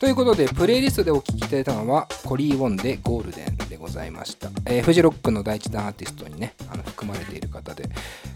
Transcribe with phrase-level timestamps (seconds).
[0.00, 7.86] ということでプレイリストでお聴きいただいたのはコリー・ウォンでゴールデンでございました、えーフジロックの第一弾アーティストにねあの含まれている方で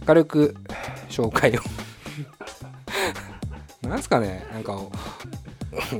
[0.04, 0.54] 軽く
[1.08, 1.62] 紹介を。
[3.88, 4.78] なんすかねなんか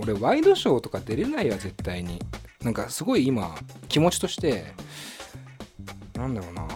[0.03, 2.21] 俺ワイドショーとか出れないわ絶対に。
[2.63, 3.55] なんかすごい今
[3.89, 4.67] 気持ちとして
[6.15, 6.67] なんだろうな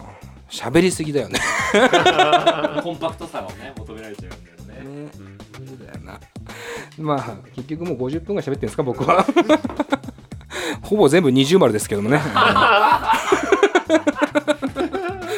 [0.49, 1.39] 喋りすぎだよね。
[2.81, 5.05] コンパクトさをね求められちゃうんだよね。
[5.05, 5.11] ね。
[5.59, 6.19] 無理だよな
[6.99, 9.25] まあ結局もう50分ぐらい喋ってるんですか僕は。
[10.83, 12.21] ほぼ全部二重丸ですけどもね。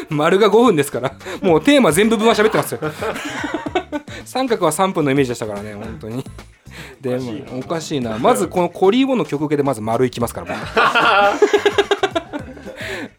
[0.09, 1.13] 丸が5分ですから。
[1.41, 2.79] もうテーマ全部分は喋ってますよ。
[4.25, 6.23] 三角は3分のイメージでしたからね本当に。
[7.01, 8.17] でもおかしいな。
[8.17, 11.80] まずこのコリー・ボの曲受けでまず丸いきますから僕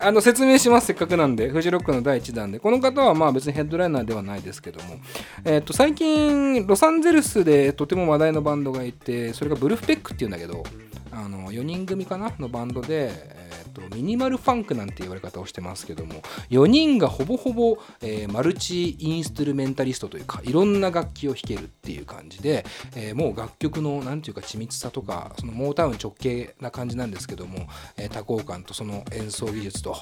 [0.02, 0.88] あの説明します。
[0.88, 2.59] せっかくなんでフジロックの第1弾で。
[2.59, 4.96] この方はまあ別にヘッドライナーではないですけども、
[5.45, 10.65] えっと最近ロサンゼルスでとても話題のバンドがいてそれがブルフペックっていうんだけど
[11.12, 13.10] あの4人組かなのバンドで、
[13.53, 22.65] えーとミニマルファンクなんて言われ方をしてますけども4人がほぼほぼ、えーマルチインストゥルメンタリストというかいろんな楽器を弾けるっていう感じで、
[22.97, 29.97] えーもう楽曲のなんていうか緻密さとかそのモータウン直系な感じなんですけども、えー多幸感とその演奏技術と、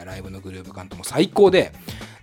[0.00, 1.72] えライブのグルーヴ感とも最高で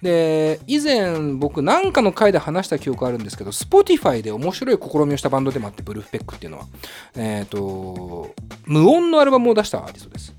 [0.02, 6.66] で以前僕なんかの回で話した記憶あるんですけど Spotify で面白い試みをしたバンドでもあって Vulfpeck っていうのは。
[7.16, 8.34] えっ、と
[8.66, 10.34] 無音のアルバムを出したアーティストです。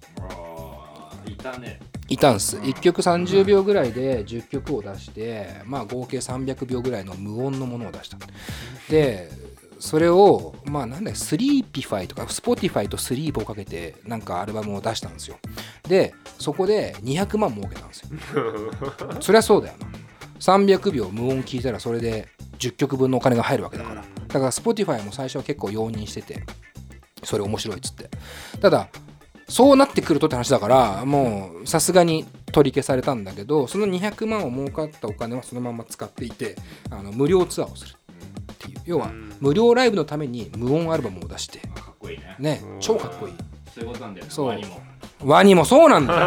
[1.34, 1.80] いたね。
[2.08, 2.56] いたんす。
[2.58, 8.18] 1曲30秒ぐらいで10曲を出してまあ合計300秒ぐらいの無音のものを出した。
[8.88, 9.30] で
[9.78, 15.38] それをまあなんだよ Sleepify とか Spotify と sleep をかけてなんかアルバムを出したんですよ。
[15.88, 18.08] でそこで200万儲けたんですよ。
[19.20, 19.86] そりゃそうだよな。
[20.38, 24.04] 300秒無音聞いたらそれで10曲分のお金が入るわけだから。
[24.28, 26.42] だから Spotify も最初は結構容認してて
[27.22, 28.10] それ面白いっつって。
[28.60, 28.88] ただ
[29.54, 36.56] そうなってくるとって話だからもうさすがに取り消されたんだけどその200万を儲かったお金はそのまま使っていて
[36.90, 37.96] あの無料ツアーをするっ
[38.56, 38.78] ていう。
[38.84, 41.60] 要は無料ライブのために無音アルバムを出して。
[41.76, 42.34] あかっこいいね。
[42.40, 43.34] ね超かっこいい。
[43.72, 44.46] そういうことなんだよねそう。
[44.48, 44.80] ワニも。
[45.22, 46.14] ワニもそうなんだ。
[46.14, 46.20] よ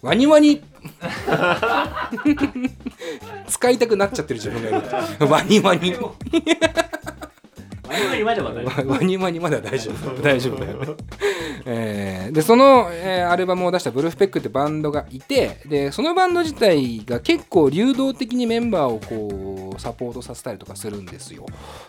[0.00, 0.62] ワニワニ。
[3.48, 4.80] 使いたくなっちゃってる自分がいる。
[5.28, 5.94] ワニワニ。
[5.94, 6.10] ワ
[8.16, 10.22] ニワニまでは大丈夫ワニワニまだ大丈夫。
[10.22, 10.96] 大丈夫だよ、
[11.66, 21.46] えーでその、えーアルバムを出したブルーフペックってバンドがいてでそのバンド自体が結構流動的にメンバーをこうサポートさせたりとかするんですよ。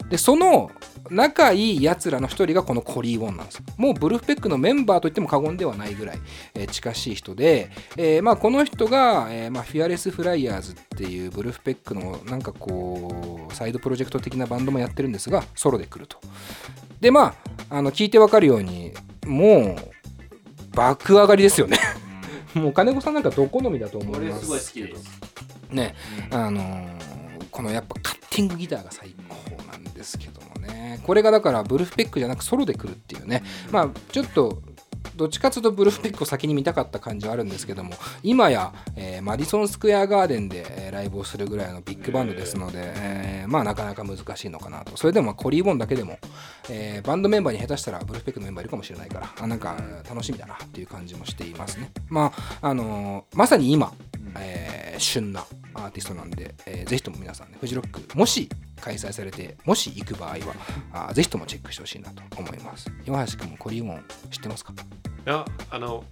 [0.10, 0.72] でその
[1.10, 6.20] 仲いいやつらの一人がこのコリー・ウォンなんですもうブルーフペックのメンバーといっても過言ではないぐらい、
[6.54, 16.18] えー近しい人で、えーまあ、この人が、えーまあ、フィアレス・フライヤーズっていうブルーフペックのなんかこうサイドプロジェクト的なバンドもやってるんですがソロで来ると。
[17.00, 17.36] でま
[17.70, 18.94] ああの聞いてわかるように
[19.26, 21.78] もう爆上がりですよね。
[22.54, 25.22] もう金子さんなんかど好みだと思います俺すごい好きです。
[25.72, 25.96] ね。
[26.32, 27.16] あのー
[27.52, 31.00] このやっぱカッティングギターが最高なんですけどもね。
[31.04, 33.44] これがだからブルフペックじゃなくソロで来るっていうね。
[33.72, 34.62] まあちょっと
[35.16, 37.94] どっちかというとブルフペックを先に見たかった感じはあるんですけども
[38.24, 44.96] 今や、えーマディソンスクエアガーデンで、えーライブをするぐらいのビッグバンドですので、えーまあなかなか難しいのかなと。
[44.98, 46.18] それでもコリー・ボンだけでも、
[46.70, 49.76] えーバンドメンバーに下手したらブルフペックのメンバーいるかもしれないからあなんか
[50.10, 51.92] 楽しみだなっていう感じもしていますね。
[52.10, 53.94] まああのーまさに今、
[54.40, 58.50] えー旬なアーティストなんで、えーぜひとも皆さんねフジロックもし
[58.82, 60.38] 開催されてもし行く場合は
[60.94, 62.92] あーぜひともチェックしてほしいなと思います。
[63.08, 64.74] 岩橋君もコリー・ボン知ってますか？
[64.74, 64.76] い
[65.30, 66.04] やあの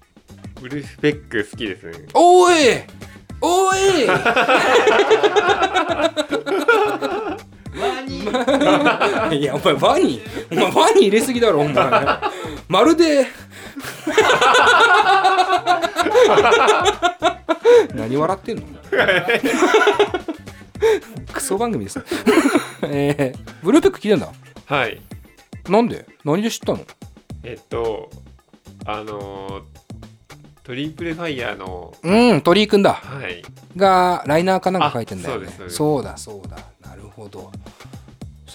[0.62, 1.94] ブルースペック好きですね。
[2.14, 2.54] おい！
[3.42, 4.08] おい！
[7.76, 8.24] ワニ。
[9.40, 10.22] いやお前ワニ。
[10.52, 11.74] お前ワニ入れすぎだろお前。
[12.68, 13.28] まるで。
[17.94, 18.64] 何笑ってんの？
[21.34, 22.00] クソ番組です
[22.84, 24.30] えー、ブルーペック聞いてんだ？
[24.66, 25.02] はい。
[25.70, 26.06] なんで？
[26.26, 26.80] 何で知ったの？
[27.44, 28.10] えっと
[28.86, 29.62] あの
[30.64, 32.94] トリプルファイヤーのうん鳥居くんだ。
[32.94, 33.44] はい。
[33.76, 35.50] がライナーかなんか書いてんだよね。
[35.68, 36.58] そうだそうだ。
[36.88, 37.52] なるほど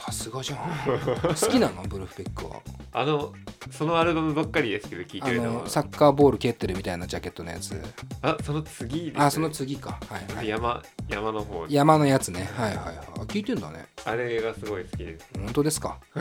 [0.05, 0.59] さすがじゃん。
[1.21, 1.83] 好きなの？
[1.83, 2.61] ブルーフペックは。
[2.93, 3.33] あの
[3.71, 5.63] そのアルバムばっかりですけど聴いあてるのは。
[5.65, 7.81] のサッカーボール蹴ってるみたいなジャケットのやつ。
[8.23, 9.99] あその次です、ね、あその次か。
[10.09, 10.49] はいはい。
[10.49, 12.49] 山山の方山のやつね。
[12.55, 12.97] はいはいはい。
[12.97, 13.87] あ聞いてんだね。
[14.05, 15.27] あれがすごい好きです。
[15.37, 15.99] 本当ですか？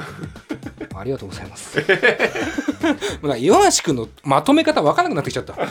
[0.96, 1.78] ありがとうございます。
[3.22, 5.56] もう岩橋君のまとめ方分からなくなってきちゃった。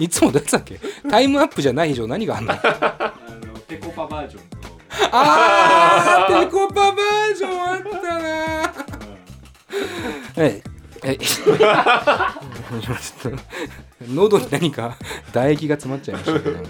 [0.00, 0.80] いつもどうやってたっけ？
[1.10, 2.54] タイムアップじゃない以上何があんの？
[5.12, 8.74] あージョンとあーペコパバージョンあったな
[10.38, 10.62] え
[11.04, 11.56] ええちょっ
[13.22, 13.30] と
[14.08, 14.96] 喉に何か
[15.28, 16.62] 唾液が詰まっちゃいましたけどウ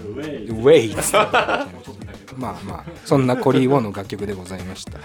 [0.65, 1.15] ェイっつって
[2.37, 4.99] まあまあそんなコリー・ウォンの楽曲でございました。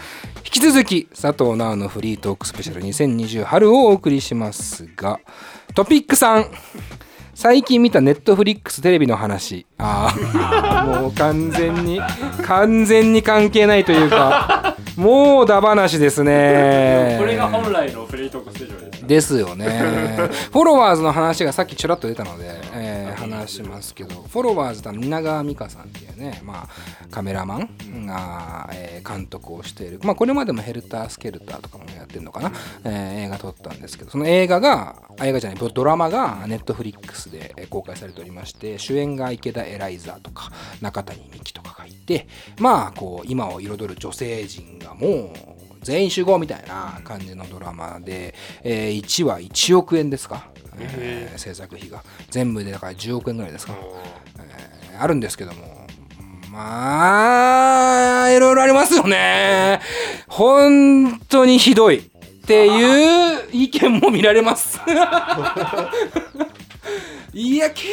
[0.45, 5.19] 引き続き佐藤直のフリートークスペシャル2020春をお送りしますが
[5.75, 6.47] トピックさん
[7.35, 9.67] 最近見たネットフリックステレビの話。
[9.79, 12.01] ああもう完全に
[12.45, 14.77] 完全に関係ないというか。
[14.97, 17.17] もうダ話ですね。
[17.19, 19.69] これが本来のフリートークステージですですよね。
[20.53, 22.45] フォロワーズの話がさっきちょらっと出たので、
[22.75, 23.02] えー
[23.49, 26.69] しますけどフォロワーズとは蜷川美香さんっていうね、まあ、
[27.11, 32.53] カメラマンが、えー監督をしている、まあ、これまでも「ヘルター・スケルター」とかもやってるのかな、
[32.85, 40.51] えー映画撮ったんですけどその映画が映画じゃないドラマがネットフリックスで公開されておりまして主演が池田エライザーとか
[40.81, 42.27] 中谷美紀とかがいて
[42.59, 45.31] まあこう今を彩る女性陣がもう
[45.83, 50.47] 全員集合みたいな感じのドラマで、えー1話1億円ですか、
[50.79, 55.87] えー制作費が全部でだから10億円ぐらいですか、えーあるんですけども。
[56.51, 59.81] まあいろいろありますよね。
[60.29, 62.03] 本当にひどいっ
[62.47, 64.79] ていう意見も見られます。
[67.33, 67.89] いや結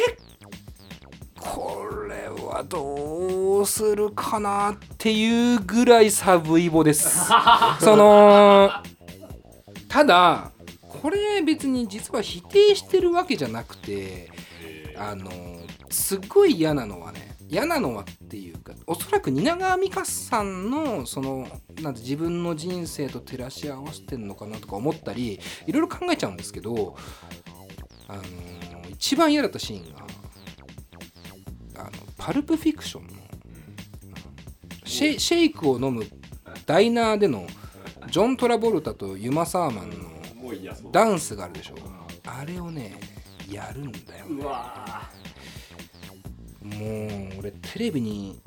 [1.38, 7.26] これはどうするかなっていうぐらいサブイボです。
[7.80, 8.70] その
[9.88, 10.50] ただ
[11.00, 14.30] これ別に実は否定してるわけじゃなくて
[14.98, 15.30] あの
[15.88, 21.48] すっごい嫌なのはね嫌なのはっていうかおそらく蜷川美香さんのその
[21.82, 26.96] なんて自分の人生と照らし合わせてんのかなとか思ったりいろいろ考えちゃうんですけど
[28.06, 28.22] あの
[28.90, 30.00] 一番嫌だったシーンが
[31.80, 33.14] あのパルプフィクションの
[34.84, 36.04] シェシェイクを飲む
[36.66, 37.46] ダイナーでの
[38.10, 40.19] ジョン・トラボルタとユマ・サーマンの
[40.92, 41.74] ダンスがあるでしょ。
[42.26, 42.98] あれをね
[43.50, 45.08] やるんだようわ
[46.62, 48.38] もう俺テレビに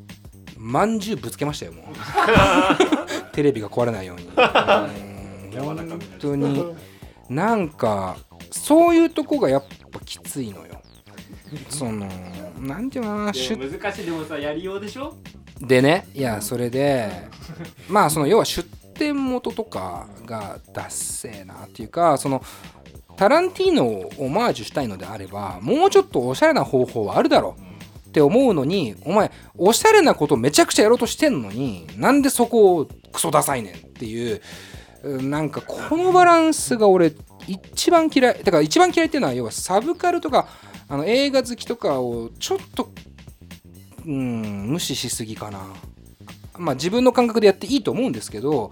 [0.57, 1.85] まんじゅうぶつけましたよもう。
[3.33, 4.27] テレビが壊れないように。
[4.27, 4.33] うん。
[5.63, 6.73] 本当に。
[7.29, 8.17] なんか
[8.51, 10.81] そういうとこがやっぱきついのよ。
[11.69, 12.07] その
[12.59, 13.57] なんていうのかな難しい。
[14.05, 15.15] でもさやりようでしょ？
[15.59, 16.07] でね。
[16.13, 17.27] いやそれで
[17.89, 18.65] まあその要は出
[19.03, 22.41] 店元とかがダッセーなっていうかその
[23.17, 27.61] タランティーノをオマージュしたいのであればもうちょっとおしゃれな方法はあるだろう。
[28.09, 34.39] って思うのにお前おしゃれなことめちゃくちゃやろうとしてんのになんでそこをクソダサいねんっていう
[35.03, 37.13] なんかこのバランスが俺
[37.47, 40.47] 一番嫌いだから一番嫌いっていうのは要はサブカルとか
[40.87, 42.91] あの映画好きとかをちょっと
[44.05, 45.73] うん無視しすぎかな。
[46.57, 48.71] まあ自分の感覚でやっていいと思うんですけど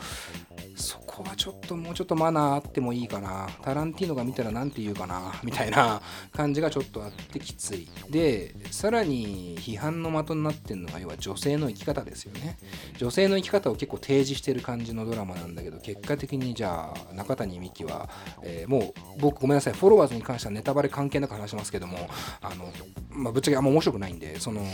[0.76, 3.50] そこはちょっともうちょっとマナーあってもいいかな。
[3.62, 5.34] タランティーノが見たら何て言うかな。
[5.44, 6.02] みたいな
[6.34, 7.88] 感じがちょっとあってきつい。
[8.10, 12.58] でさらに批判の的になってるのが要は女性の生き方ですよね。
[12.98, 18.10] 女性の生き方を結構提示してる感じのドラマなんだけど結果的にじゃあ中谷美紀は、
[18.44, 19.74] えーもう僕ごめんなさい。
[19.74, 22.10] フォロワーズに関してはネタバレ関係なく話しますけども
[22.42, 22.72] あの、
[23.10, 24.70] まあ、ぶっちゃけあんま面白くないんでその俺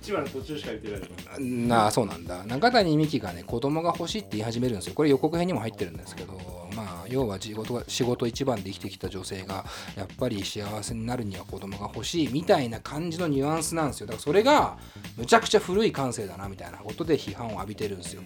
[0.00, 0.96] 1話の途中しか言ってな
[1.36, 1.86] いな。
[1.86, 2.44] あそうなんだ。
[2.46, 4.94] 中谷美紀がね子供が欲しいって言い始めるんですよ。
[4.94, 6.34] これ予告編にも入ってるんですけど
[6.74, 9.64] まあ要は仕事が仕事一番で生きてきた女性が
[9.96, 14.06] やっぱり幸せになるには子供が欲しいみたいな感じのニュアンスなんですよ。
[14.06, 14.78] だからそれが
[15.16, 18.22] むちゃくちゃ古い感性だなみたいなことで批判を浴びてるんですよ。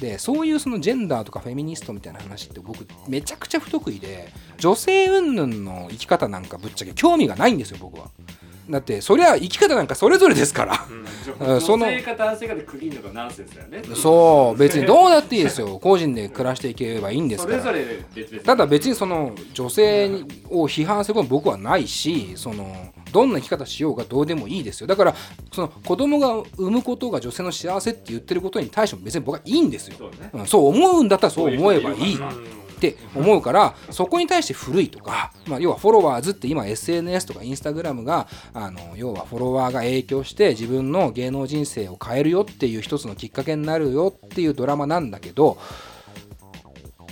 [0.00, 8.10] でそういうそのジェンダーとかフェミニストみたいな話って僕めちゃくちゃ不得意で女性云々の生き方なんかぶっちゃけ興味がないんですよ僕は。
[8.68, 10.86] だってそりゃ生き方なんかそれぞれですから。
[11.40, 11.60] うん。
[11.60, 11.86] その。
[11.86, 13.82] 女性か男性かで区切るのがナンセンスだよね。
[13.94, 15.78] そう別にどうだっていいですよ。
[15.82, 17.62] 個人で暮らしていければいいんですから。
[17.62, 18.44] それぞれ別々。
[18.44, 20.10] ただ別にその女性
[20.50, 24.86] を批判することも僕はないしそのどんな生き方しようがどうでもいいですよ。
[24.86, 25.14] だから
[25.52, 29.96] その子供が産むことが女性の幸せって言ってることに対しても別に僕はいいんですよ。
[29.98, 30.30] そうね。
[30.32, 31.96] うんそう思うんだったらそう思えばいい。
[31.96, 45.58] そういうって思うからそこに対して古いとか、まあ、要はフォロワーズって今 SNS とかインスタグラムがあの要はフォロワーが影響して自分の芸能人生を変えるよっていう一つのきっかけになるよっていうドラマなんだけど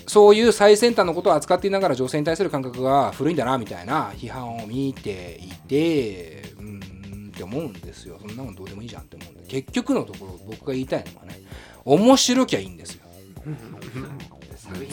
[0.06, 8.16] そういう最先端のことを扱っていながら女性に対する感覚が古いんだなみたいな批判を見ていてうんって思うんですよ。
[8.20, 9.42] そんなもんどうでもいいじゃんって思うんで。
[9.46, 11.40] 結局のところ僕が言いたいのはね
[11.84, 13.04] 面白きゃいいんですよ。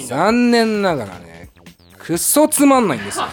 [0.08, 1.50] 残念ながらね
[1.98, 3.26] くっそつまんないんですよ。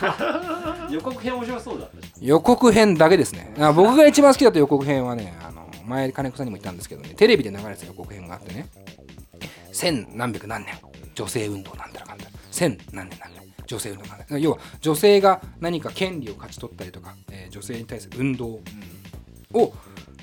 [0.91, 1.89] 予告編面白そうだ
[2.21, 3.53] 予告編だけですね。
[3.59, 8.69] あ僕が一番好きだった予告編はねあの前金子さんにも言ったんですけどねテレビで流れてた予告編があってね。
[9.73, 10.75] 千何百何年
[11.15, 12.31] 女性運動なんたらかんたら。
[12.51, 18.61] 千何年何年女性運動何年要は女性が何か権利を勝ち取ったりとか、えー女性に対する運動
[19.53, 19.75] を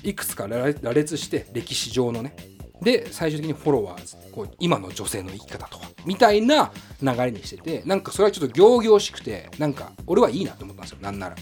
[0.02, 2.34] いくつか羅羅列して歴史上のね。
[2.80, 10.98] で最終的にフォロワーズこう今の女性の生き方とはみたいな流れにしててなんかそれはちょっと仰々しくてなんか俺はいいなと思ったんですよ。
[11.00, 11.36] なんなら。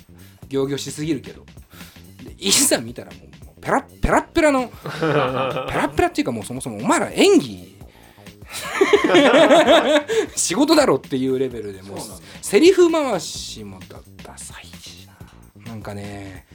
[0.51, 1.45] 仰々しすぎるけど。
[2.23, 7.77] でいざ見たらもうペラッペラッペラの ペラッペラっていうかもうそもそもお前ら演技
[10.37, 11.99] 仕事だろっていうレベルでもう
[12.43, 15.07] セリフ回しもだダサいし
[15.65, 15.73] な。
[15.73, 16.47] なんかね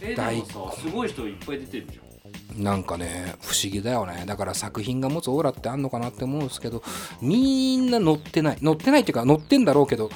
[0.00, 2.03] えでもさすごい人いっぱい出てるじゃん
[2.56, 4.24] なんかね不思議だよね。
[4.26, 6.82] だから作品が持つオーラってあんのかなって思うんですけど
[7.20, 8.58] みんな乗ってない。
[8.60, 10.10] 乗ってないっていうか乗ってんだろうけど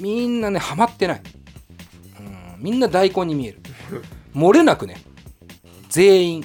[0.00, 1.22] みんなねハマってない、
[2.18, 3.60] うん、みんな大根に見える。
[4.34, 4.96] 漏れなくね。
[5.88, 6.44] 全員。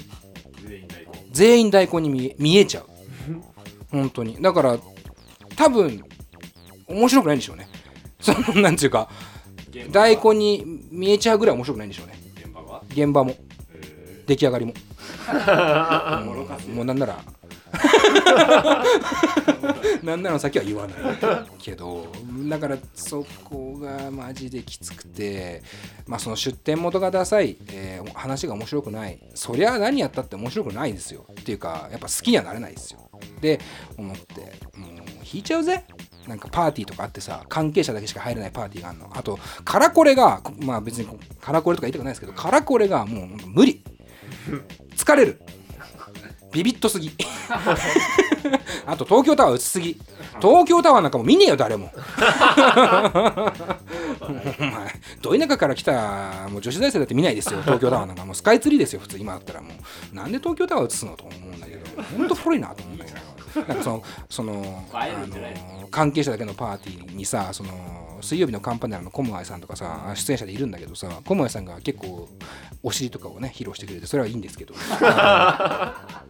[1.31, 2.01] 全員大根。
[2.01, 2.85] に見え見えちゃう。
[3.91, 4.41] 本当に。
[4.41, 4.77] だから
[5.55, 6.03] 多分
[6.87, 7.67] 面白くないんでしょうね。
[8.19, 9.09] そのなんていうか
[9.91, 12.19] 大が根に見えちゃうぐらい面白くないんでしょうね。
[12.35, 13.31] 現場が現場も。
[13.31, 13.48] へ
[14.29, 14.73] 出来上がりも。
[15.27, 17.19] ーもろかすもうなんなら。
[20.03, 20.95] なんなら先は言わない
[21.59, 22.07] けど
[22.47, 25.61] だからそこがマジできつくて
[26.07, 29.19] まあその出店元がダサい、えー話が面白くない。
[29.33, 31.25] そりゃ何やったって面白くないですよ。
[31.31, 33.09] っていうかやっぱ好きにはなれないですよ。
[33.39, 33.59] で
[33.97, 34.41] 思って
[34.77, 34.89] もう
[35.31, 35.85] 引いちゃうぜ。
[36.27, 39.09] なんかパーティーとかあってさ関係者だけしか入れないパーティーがあるの。
[39.13, 41.07] あとカラコレがまあ別に
[41.39, 43.81] カラコレとか言いたくないですけどカラコレがもう無理
[44.95, 45.41] 疲れる。
[46.51, 47.11] ビビッとすぎ。
[48.85, 49.99] あと東京タワー打ちすぎ。
[50.41, 51.91] 東京タワーなんかもう見ねえよ誰も。
[54.21, 54.73] お前
[55.21, 57.61] ど田舎から来たもう女子大生だって見ないですよ。
[57.61, 59.17] 東京タワーなんかもうスカイツリーですよ普通。
[59.19, 59.69] 今だったらも
[60.11, 60.15] う。
[60.15, 62.01] なんで東京タワー映すのと思うんだけど。
[62.17, 63.17] ほんと古いなと思うんだけど
[63.55, 65.07] なんかそのそのあ
[65.81, 72.27] の関係者だけのパーティーにさその水曜日のカンパネラのコムアイさんとかさ出演者でいるんだけどさコムアイさんが結構
[72.83, 74.73] お尻とかをね披露してくれてそれはいいんですけど。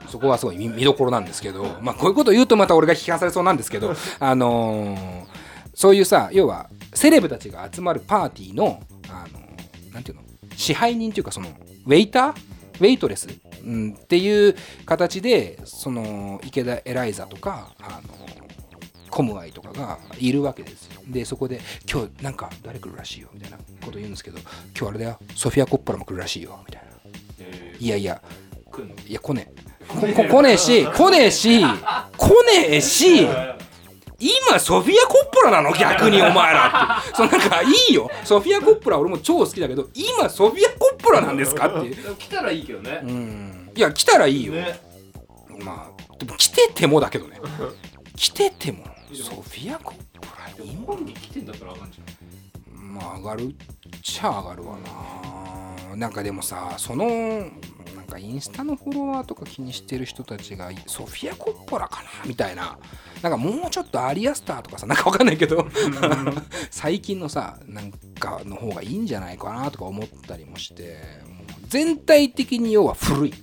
[0.10, 5.26] そこはすごい見どころなんですけど、まあ、こういうこと言うとまた俺が批判されそうなんですけど、あのー
[5.76, 10.24] そういうさ要はセレブたちが集まるパーティーの、あのーなんていうの？
[10.56, 11.48] 支配人っていうかその
[11.86, 12.34] ウェイター
[12.80, 13.28] ウェイトレス、
[13.64, 14.56] うん、っていう
[14.86, 18.40] 形でその池田エライザとか、あのー
[19.10, 21.02] コムアイとかがいるわけですよ。
[21.08, 21.60] でそこで
[21.92, 24.38] 「今日なんか誰来るらしいよ」みたいなこと言うんですけど
[24.80, 25.20] 「今日あれだよ。
[25.36, 26.90] ソフィア・コッポラも来るらしいよ」みたいな
[27.42, 28.22] 「えいやいや。
[29.08, 30.14] いや、来ねえ。
[30.14, 33.28] 来ねえし、来ねえし、来ねえし、
[34.20, 35.74] 今、ソフィア・コッポラなの？
[35.76, 37.16] 逆にお前らって。
[37.16, 38.10] そのなんか、いいよ。
[38.24, 40.79] ソフィア・コッポラ俺も超好きだけど、今、ソフィア・
[41.20, 41.68] コッポラなんですか？
[41.82, 43.72] って来たらいいけどねうん。
[43.76, 44.54] いや、来たらいいよ。
[44.54, 44.80] ね
[45.64, 47.40] まあ、でも来ててもだけどね。
[48.16, 53.56] 来てても、ソフィア・コッポラ、日今、本に来てんだったらあかんじゃんまあ、上がるっ
[54.02, 54.78] ちゃ上がるわ
[55.90, 55.96] な。
[55.96, 57.06] なんかでもさ、その、
[58.10, 62.10] かインスタのフォロワーとか気にしてる人たちが、ソフィア・コッポラかな？
[62.26, 62.78] みたいな。
[63.22, 65.68] なんかもうちょっとアリアスターとかさ、なんかわかんないけど、
[66.72, 70.98] 最近のさ、なんかの方がいいんじゃないかなとか思ったりもして、
[71.68, 73.34] 全体的に要は古い。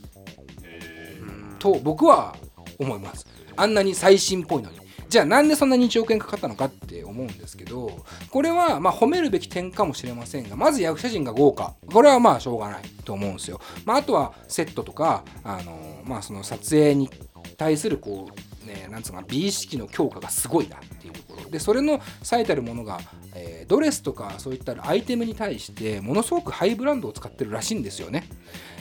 [0.62, 1.20] え
[1.58, 2.36] と僕は
[2.78, 3.26] 思います。
[3.56, 11.74] あんなに最新っぽいのにじゃあなんでそんなに1億円かかったのかって思うんですけどこれはま褒めるべき点かもしれませんがまず役者陣が豪華。
[11.92, 17.10] これはまあしょうがないと思うんですよ、まあ、あとはセットとかあのまあその撮影に
[17.56, 18.28] 対するこ
[18.64, 21.50] うねなんつうか美意識の強化がすごいなっていうところ。
[21.50, 23.00] でそれの最たるものが、
[23.34, 28.28] えードレスとかそういったアイテムに対してものすごくハイブランドを使ってるらしいんですよね。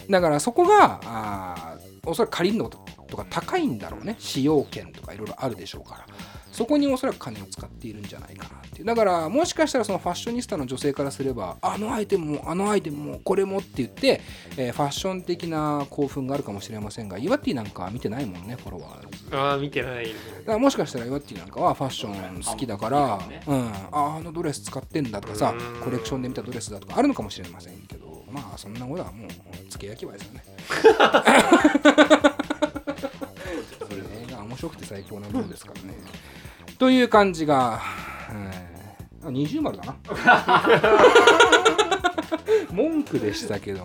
[0.10, 2.70] だからそこがあおそらく借りるの
[3.16, 4.16] とか高いんだろうね。
[4.20, 6.06] 使用権とかいろいろあるでしょうから。
[6.52, 8.86] そこにおそらく金を使っているんじゃないかなっていう。
[8.86, 14.22] だからもしかしたらそのファッショニスタの女性からすればあのアイテムもあのアイテムもこれもって言って、
[14.58, 19.32] えーファッション的な興奮があるかもしれませんがイワッティなんかは見てないもんねフォロワー。
[19.32, 20.06] だああ見てない。
[20.06, 20.14] か
[20.54, 25.82] らもしかしたらイワッティなんかはファッション好きだから、うん、ああのドレス使ってんだとかさうん。
[25.82, 29.30] コレクションで見たドレスだとかあるのかもしれませんけどまあそんなことはもう
[29.70, 30.44] 付け焼き場ですよね
[34.56, 35.98] 面白くて最高なものですからね。
[36.80, 37.82] という感じが、
[38.32, 38.76] えー
[39.28, 39.96] あ二重丸だな。
[42.72, 43.84] 文句でしたけど。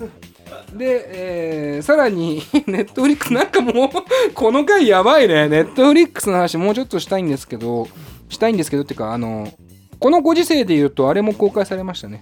[0.76, 3.88] で、えーさらに ネットフリックスなんかもう
[4.34, 5.48] この回やばいね。
[5.48, 7.88] ネットフリックスの話もうちょっとしたいんですけど
[8.28, 9.48] したいんですけどっていうかあの
[9.98, 12.20] このご時世で言うとあれも公開されましたね。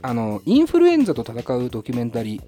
[0.00, 2.42] あのインフルエンザと戦うドキュメンタリー。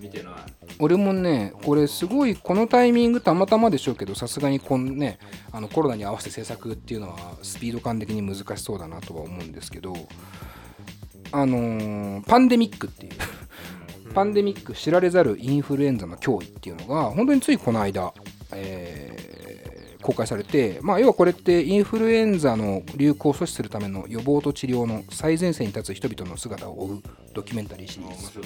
[0.00, 0.34] 見てない
[0.78, 5.18] 俺もねこれすごいこのタイミングたまたまでしょうけどさすがにこんね
[5.52, 9.94] あのコロナに合わせて制作っていうのはスピード感的に難しそうだなとは思うんですけど
[11.32, 13.12] あのーパンデミックっていう
[14.14, 18.12] パンデミック知られざるインフルエンザの脅威っていうのが本当についこの間、
[18.52, 19.36] えー
[20.06, 27.02] 公開されて、まあ、要はこれってインフルエンザの流行を阻止するための予防と治療の最前線に立つ人々の姿を追う
[27.34, 28.40] ドキュメンタリーシリーズ。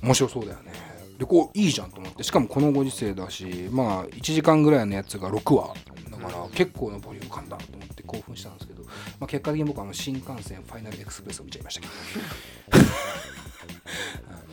[0.00, 2.22] 面白そうだよね旅行いいじゃんと思って。
[2.22, 5.74] しかもこのご時世だしまあ1時間ぐらいのやつが6話。
[6.10, 8.90] だから結構なボリューム感だと思って興奮したんですけど、ま
[9.22, 11.92] あ、結果的に僕はあの新幹線ファイナルエクスプレスを見ちゃいましたけど。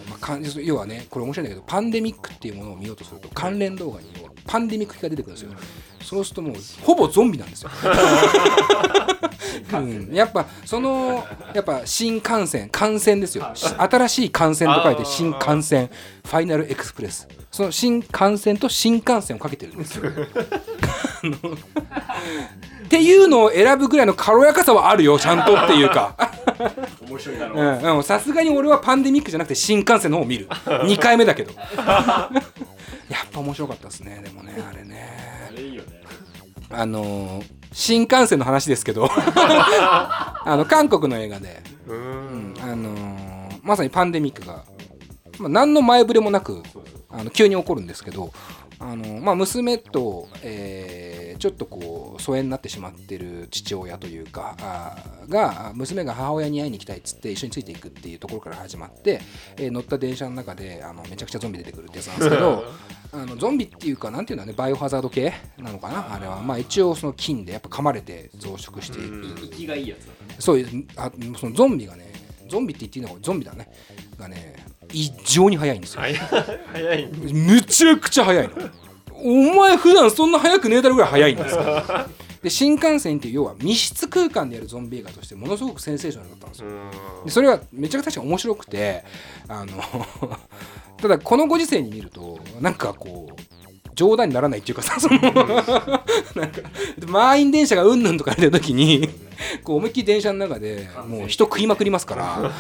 [0.10, 4.08] まあ要はねこれ面白いんだけどパンデミックっていうものを見ようとすると関連動画に
[4.46, 5.52] パンデミックが出てくるんですよ。
[6.04, 7.70] そうするともうほぼゾンビなんですよ、
[9.74, 13.50] うん、やっぱそのやっぱ新幹線感染ですよ。
[13.54, 15.90] し新しい感染と書いて新幹線
[16.26, 20.10] ファイナルエクスプレスその新幹線と新幹線をかけてるんですよ。
[22.86, 26.16] っていうのを選ぶぐらいの軽やかさはあるよちゃんとっていうか。
[27.08, 30.48] 面白いだろう、さすがに俺はパンデミックじゃなくて新幹線の方を見る。
[30.66, 31.54] 2回目だけど。
[33.12, 36.02] やっぱ面白かったですねでもねあれねあれいいよね。
[36.70, 39.08] あのー新幹線の話ですけど。
[39.10, 42.54] あの韓国の映画で、うん。
[42.54, 42.56] ん。
[42.62, 44.64] あのーまさにパンデミックが、
[45.38, 46.64] まあ、何の前触れもなく
[47.10, 48.34] あの急に起こるんですけど、
[48.80, 54.96] あのーまあ、娘と、えーちょっとこう疎遠になってしまってる父親というか
[55.28, 59.20] が娘が母親に会いに行きたいっつって一緒についていくっていうところから始まって、
[59.58, 62.64] えー乗った電車の中であのめちゃくちゃゾンビ出てくるってやつなんですけど
[63.14, 66.14] あのゾンビっていうかなんていうんだねバイオハザード系なのかな？
[66.14, 66.44] あれは。
[66.44, 70.36] まあ一応その菌でやっぱ噛まれて増殖していく、生きがいいやつだね。
[70.38, 72.14] そういうあそのゾンビがね
[72.48, 73.72] ゾンビって言っていいのかゾンビだね。
[74.20, 76.02] がね異常に速いんですよ。
[76.72, 77.08] 早い。
[77.08, 78.54] むちゃくちゃ速いの
[79.24, 81.64] お前普段そんな速くねえだろぐらい速いんですよ
[82.42, 86.70] で新幹線っていう要は密室空間でやるゾンビ映画としてものすごくセンセーショナルだったんですよ。
[87.26, 89.04] でそれはめちゃくちゃ確かに面白くて
[89.48, 89.74] あの
[90.98, 96.62] ただこのご時世に見るとなんかこう冗談にならないっていうかさそのなんか
[97.08, 99.10] 満員電車がうんぬんとか言ってる時に
[99.64, 102.52] こう思いっきり電車の中でもう人食いまくりますから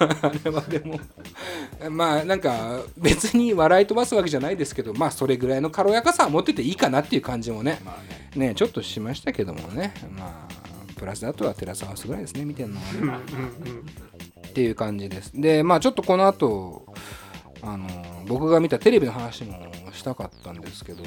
[0.00, 1.00] あれはでも
[1.90, 7.80] まあなんか別に笑い飛ばすわけじゃないですけどまあそれぐらいの軽やかさは持ってていいかなっていう感じもね
[8.34, 9.94] ねちょっとしましたけどもね。
[10.16, 10.60] まあ
[11.00, 13.18] プラスだとはテラスハウスぐらいですね見てるのは。
[13.18, 13.24] ね。
[14.48, 15.32] っていう感じです。
[15.34, 16.92] でまあちょっとこの後
[17.62, 17.88] あの
[18.30, 19.58] 僕が見たテレビの話も
[19.92, 21.02] したかったんですけど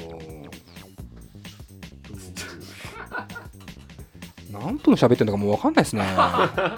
[4.52, 6.02] 何分喋ってるのかもう分かんないですね。
[6.02, 6.76] 1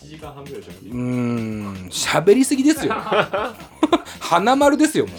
[0.00, 2.92] 時間半ぐらいじゃうーん喋りすぎですよ。
[4.18, 5.18] 花丸ですよもう。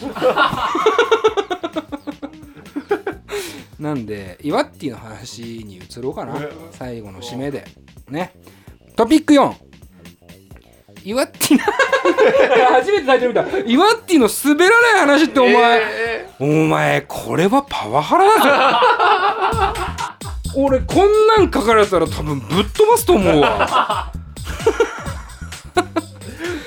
[3.81, 6.37] なんでイワッティの話に移ろうかな。
[6.73, 7.65] 最後の締めで。
[8.09, 8.33] ね。
[8.97, 9.68] トピック4
[11.03, 11.63] イワッティの
[12.73, 13.41] 初めてタイトル見た。
[13.59, 19.79] イワッティの滑らない話ってお前、えお前これはパワハラだぞ。
[20.61, 24.11] 俺こんなん書かれたら多分ぶっ飛ばすと思うわ。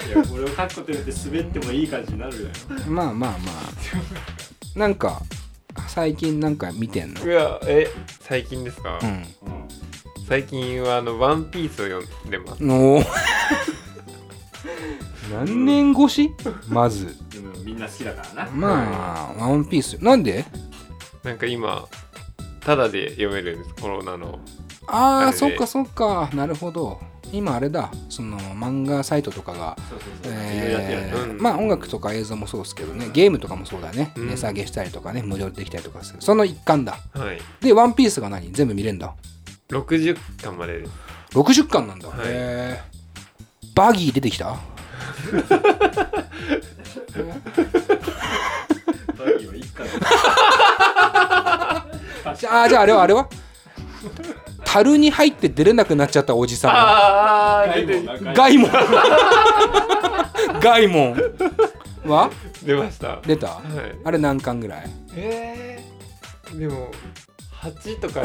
[0.09, 2.49] いやこれを書くことによって滑ってもいい感じになるよ。
[2.87, 4.79] まあまあまあ。
[4.79, 5.21] なんか
[5.89, 7.21] 最近なんか見てんの？
[7.21, 7.91] ー、いやえ
[8.21, 9.09] 最近ですか、うん。
[9.09, 9.25] うん。
[10.29, 12.63] 最近はあの「ワンピースを読んでます。
[12.63, 13.03] の
[15.33, 16.31] 何年越し？
[16.69, 17.17] まず。
[17.31, 18.51] でもみんな好きだからな。
[18.51, 20.45] まあワンピースなんで？
[21.23, 21.87] なんか今
[22.61, 24.39] タダで読めるんですコロナの。
[24.87, 25.39] あああれで。
[25.39, 26.31] そっかそっか。
[26.35, 27.01] なるほど。
[27.33, 27.91] 今あれだ。
[28.11, 30.33] その漫画サイトとかがそうそうそう。
[30.33, 31.41] いろいろやってるよねうん。
[31.41, 33.09] まあ音楽とか映像もそうですけどね。
[33.13, 34.29] ゲームとかもそうだね、うん。
[34.29, 35.23] 値下げしたりとかね。
[35.23, 36.21] 無料でできたりとかする。
[36.21, 36.99] その一環だ。
[37.15, 37.41] はい。
[37.65, 38.53] でワンピースが何？
[38.53, 39.15] 全部見れんだ。
[39.71, 40.93] 60巻までです。
[41.31, 42.19] 60巻なんだ、はい。
[42.19, 42.81] へえ
[43.75, 44.45] バギー出てきた？
[44.47, 44.59] バ
[49.39, 49.91] ギーは一家だ
[52.35, 53.29] じゃあじゃああれはあれは？
[54.65, 58.05] 樽に入って出れなくなっちゃったおじさあガイモン。
[58.25, 58.71] なガイモン。
[60.61, 61.15] ガイモン。
[62.11, 62.31] は？
[62.63, 63.21] 出ました。
[63.27, 63.49] 出た？
[63.49, 63.65] はい。
[64.05, 64.91] あれ何巻ぐらい？
[65.15, 66.91] えー、でも
[67.63, 68.23] 8とか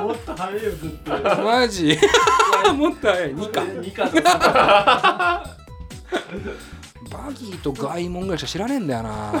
[0.00, 1.10] もっと早いよずっと
[1.42, 1.98] マジ
[2.76, 3.34] もっと早い。
[3.34, 5.44] 2巻2巻とか。
[7.10, 9.32] バギーとガイモンぐらいしか知らねえんだよな。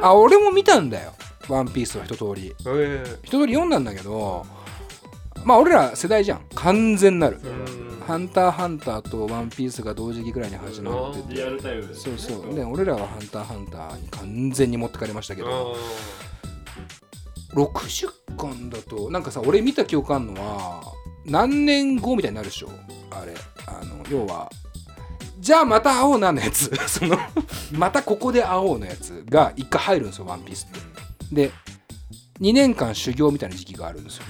[0.00, 1.12] あ俺も見たんだよ。
[1.48, 2.54] ワンピースは一通り。
[2.66, 3.04] え。
[3.24, 4.46] 一通り読んだんだけど
[5.44, 6.42] まあ俺ら世代じゃん。
[6.54, 7.40] 完全なる。
[8.06, 11.34] ハンターハンターとワンピースが同時期ぐらいに始まってて。
[11.34, 12.54] リアルタイムでそうそう。
[12.54, 15.76] で俺らはハンターハンターに完全に持ってかれましたけど
[17.54, 20.82] 60巻だとなんかさ俺見た記憶あんのは
[21.24, 22.70] 何年後みたいになるでしょ？
[23.10, 23.34] あれ。
[23.66, 24.50] あの要は
[25.38, 26.70] じゃあまた会おうなのやつ。
[26.88, 27.16] その
[27.72, 31.34] またここで会おうのやつが一回入るんですよワンピースって。
[31.46, 31.50] で
[32.40, 34.24] 2年間修行みたいな時期があるんですよ。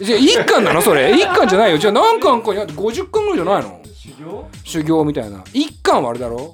[0.00, 0.82] じゃあ1巻なの？
[0.82, 1.12] それ。
[1.14, 1.78] 1巻じゃないよ。
[1.78, 3.80] じゃあ何巻かいや50巻ぐらいじゃないの？
[3.94, 4.48] 修行？
[4.64, 5.38] 修行みたいな。
[5.38, 6.52] 1巻はあれだろ？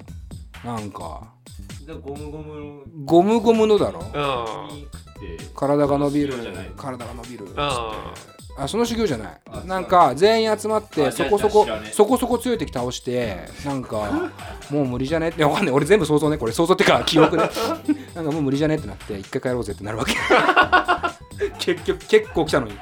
[0.63, 1.21] なんか。
[1.87, 4.01] でゴムゴムゴムゴムのだろ？
[4.13, 6.33] あに食って体が伸びる。
[6.33, 6.71] 修行じゃない。
[6.77, 7.47] 体が伸びる。
[7.55, 8.13] あ
[8.57, 8.67] あ。
[8.69, 9.37] その修行じゃない。
[9.51, 14.31] あなんか全員集まってあそこそこそこそこ強い敵倒してなんか
[14.69, 15.27] もう無理じゃね？
[15.29, 15.73] ってわかんない。
[15.73, 16.51] 俺全部想像ねこれ。
[16.53, 17.49] 想像ってか記憶ね。
[18.15, 18.75] なんかもう無理じゃね？
[18.75, 20.13] ってなって一回帰ろうぜってなるわけ。
[21.59, 22.73] 結局結構来たのに。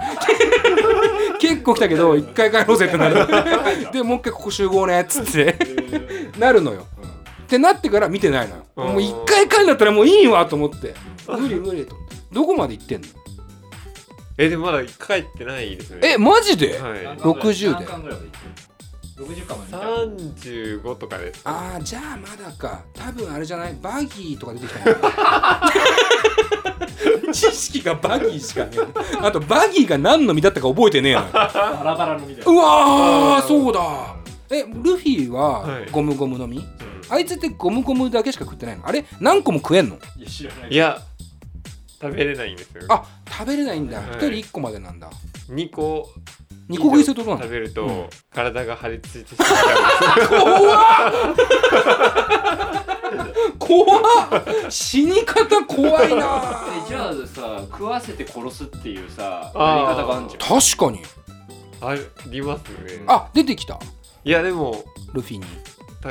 [1.39, 3.15] 結構来たけど一回帰ろうぜってなる。
[3.91, 5.57] でもう一回ここ集合ねっつって。
[6.37, 6.85] なるのよ。
[7.43, 8.63] ってなってから見てないのよ。
[8.77, 8.85] うん。
[8.93, 10.93] もう一回帰るんだったらもういいわと思って。
[11.27, 11.95] 無理無理と
[12.33, 13.07] どこまで行ってんの？
[14.37, 16.13] えでもまだ帰ってないですね。
[16.13, 16.93] えマジで、はい。
[17.19, 17.85] 60で。
[17.85, 18.37] 何巻ぐらいまでいって
[19.19, 19.77] る60巻まで見た
[20.81, 21.31] 35とかで。
[21.33, 22.81] すああじゃあまだか。
[22.93, 23.77] 多分あれじゃない？
[23.81, 24.97] バギーとか出てきたよ
[27.31, 28.79] 知識がバギーしかねえ。
[29.21, 31.27] あとバギーが何の実だったか覚えてねえのよ。
[31.33, 31.47] バ
[31.83, 32.67] ラバラのみたいうわー
[33.37, 34.15] あーそうだ
[34.49, 35.89] えルフィははい。
[35.91, 36.65] ゴムゴムの実、な
[37.09, 38.87] あいつってゴムゴムだけしか食ってないの？
[38.87, 39.97] あれ何個も食えんの？
[40.17, 40.71] いや知らない。
[40.71, 41.01] いや
[42.03, 42.83] 食べれないんですよ。
[42.89, 43.99] あ食べれないんだ。
[43.99, 44.09] はい。
[44.11, 45.09] 一、人1個までなんだ。
[45.49, 46.09] 2個
[46.69, 47.47] 2個食いするとどうなの？
[47.47, 48.09] 食べると、うん。
[48.33, 49.49] 体が張り付いてしまう。
[50.29, 50.75] 怖
[51.31, 51.35] っ。
[53.57, 53.99] 怖
[54.39, 54.69] っ。
[54.69, 56.65] 死に方怖いな。
[56.85, 60.61] えじゃあさ食わせて殺すっていうさやりあー方があるじゃん。
[60.61, 61.01] 確かに。
[61.81, 61.95] あ
[62.29, 63.03] りますね。
[63.07, 63.79] あ出てきた。
[64.25, 65.45] いやでもルフィに。
[66.01, 66.09] た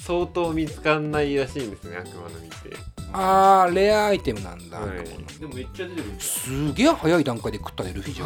[0.00, 2.76] 相当見つかんないらしいんですね悪魔の実って
[3.12, 4.98] あーレアアイテムなんだ、はい。
[5.38, 8.24] でもめっちゃ出てくるじすげえ早い段階で食ったねルフィじゃ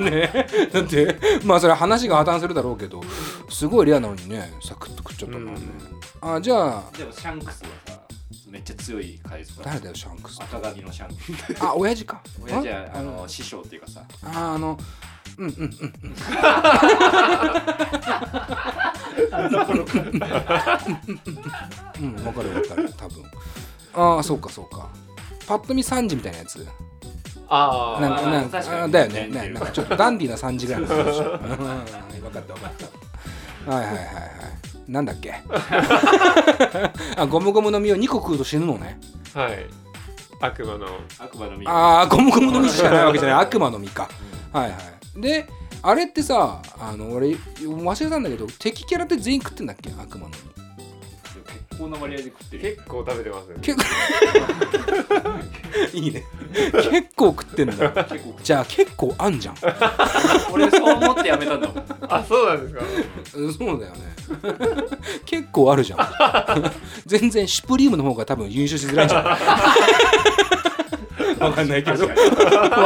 [0.00, 0.04] ん。
[0.04, 0.30] ね。
[0.34, 3.02] えだってまあそれは話が破綻するだろうけど
[3.48, 5.60] すごいレアなのにねサクッと食っちゃったんだもん。
[5.60, 5.66] ね、
[6.20, 8.00] あじゃあでもシャンクスはさ
[8.50, 10.42] めっちゃ強い海賊誰だよシャンクス。
[10.42, 11.22] 赤髪のシャンク
[11.54, 11.64] ス。
[11.64, 12.20] あ親父か。
[12.42, 14.02] 親じゃああの師匠っていうかさ。
[14.24, 14.78] ああの
[15.38, 15.68] うんうんうんう
[16.08, 16.14] ん
[22.00, 23.24] うんわかるわかる多分。
[23.94, 24.88] ああそうかそうか。
[25.46, 26.66] パッと見3時みたいなやつ。
[27.48, 28.82] あなんかなんか確かに。
[28.82, 29.28] あだよね。
[29.28, 31.24] ねなんかちょっとダンディーな3時ぐらいの でしょ。
[31.32, 32.72] うん分かった分かっ
[33.64, 34.12] たはいはいはいはい。
[34.88, 35.34] なんだっけ？
[37.16, 39.00] あゴムゴムの実を2個食うと死ぬのね。
[39.34, 39.66] はい。
[40.40, 40.86] 悪魔の。
[41.18, 41.66] 悪魔の実。
[41.68, 43.40] ああゴムゴムの実しかないわけじゃない。
[43.44, 44.08] 悪魔の実か。
[44.52, 44.76] はいは
[45.16, 45.20] い。
[45.20, 45.48] で
[45.88, 47.28] あれってさあの俺
[47.60, 49.90] 忘れたんだけど敵キャラって全員食ってんだっけ？
[49.90, 50.30] 悪魔の。
[50.34, 52.70] 実結構な割合で食ってる。
[52.70, 53.54] よ結構食べてますね。
[53.60, 53.84] 結構。
[55.98, 56.24] いいね。
[56.90, 58.06] 結構食ってんだ。
[58.42, 59.56] じゃあ結構あんじゃん。
[60.52, 61.84] 俺そう思ってやめたんだもん。
[62.08, 62.82] あそうなんですか？
[63.38, 64.16] うんそうだよね。
[65.24, 66.72] 結構あるじゃん。
[67.04, 69.38] 全然シュプリームの方が多分優勝しづらいんじゃない
[71.44, 72.06] わかんないけど。
[72.06, 72.14] わ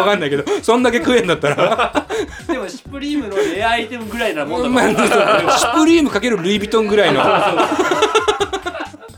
[0.04, 0.44] かんないけど。
[0.62, 2.06] そんだけ食えんだったら。
[2.46, 7.20] でもシュプリームのレアアイテムぐらいなもんだまあもんシュプリームかけるルイ・ヴィトンぐらいの。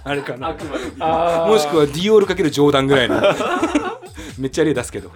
[0.05, 0.49] あれかな。
[0.49, 1.49] 悪魔の実あー。
[1.49, 3.23] もしくはディオールかけるジョーダンぐらいの。
[4.39, 5.11] めっちゃ例出すけど。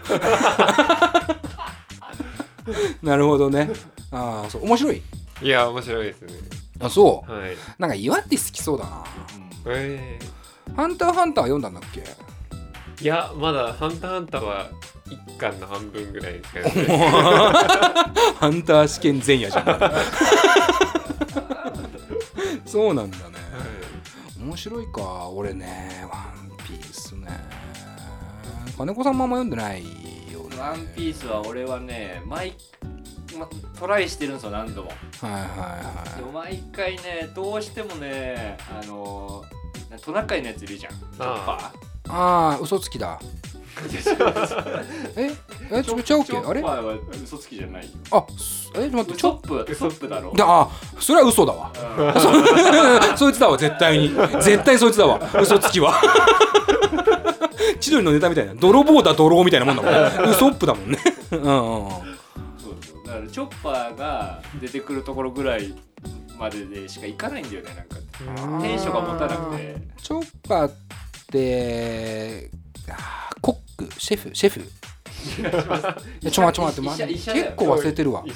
[3.02, 3.70] なるほどね。
[4.12, 4.64] ああそう。
[4.64, 5.02] 面白い？
[5.42, 6.32] いや面白いですね。
[6.80, 7.32] あそう？
[7.32, 7.56] はい。
[7.78, 9.04] なんか岩手好きそうだな。
[9.68, 10.18] え
[10.76, 12.00] ハンターハンター読んだんだっけ？
[12.00, 12.04] ー、
[13.00, 14.70] いやまだ「ハンターハンター」は
[15.06, 16.70] 1巻の半分ぐらいですかね
[18.40, 19.66] ハンター試験前夜じゃん。
[22.66, 23.36] そうなんだね。
[24.40, 26.06] 面白いか俺ね。
[26.10, 27.28] ワンピースね。
[28.76, 29.82] 金子さんもあんま読んでない
[30.32, 30.58] よね。
[30.58, 32.54] ワンピースは俺はね毎、
[33.38, 34.90] ま、トライしてるんですよ何度も。
[35.20, 35.46] はいはいは
[36.16, 39.42] でも毎回ねどうしてもねあの
[39.90, 40.92] なトナカイのやついるじゃん。
[40.92, 43.18] チョッパいああ嘘つきだ。
[43.18, 43.26] ー
[45.16, 45.32] え？
[45.70, 45.82] え？
[45.84, 47.90] ちょちゃうっけチョッあれパーは嘘つきじゃないよ。
[48.10, 50.32] あすえ待ってウちょソップウソップだろ。
[50.40, 51.70] あそれは嘘だわ。
[51.74, 52.20] うん。
[53.14, 54.08] そ そいつだわ絶対に。
[54.40, 55.20] 絶対そいつだわ。
[55.40, 56.00] 嘘つきは。
[57.80, 58.54] 千鳥のネタみたいな。
[58.54, 60.98] 泥棒だ泥みたいなもんだもんウソップだもんね。
[61.32, 61.90] うんうんうん。
[61.90, 62.02] そう
[62.58, 62.70] そ
[63.02, 63.06] う。
[63.06, 65.74] だからチョッパーが出てくるところぐらい
[66.38, 67.96] まででしか行かないんだよねなんか。
[68.54, 69.76] うんテンションが持たなくて。
[70.02, 70.85] チョッパーって
[72.88, 74.60] あーコックシェフシェフ。
[76.22, 78.22] やちょ待って待って結構忘れてるわ。
[78.22, 78.32] ね。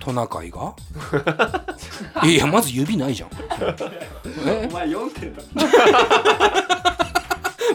[0.00, 0.74] トナカイが？
[2.24, 3.30] いやまず指ないじゃん。
[4.46, 4.68] え？
[4.70, 5.42] お前読んでんだ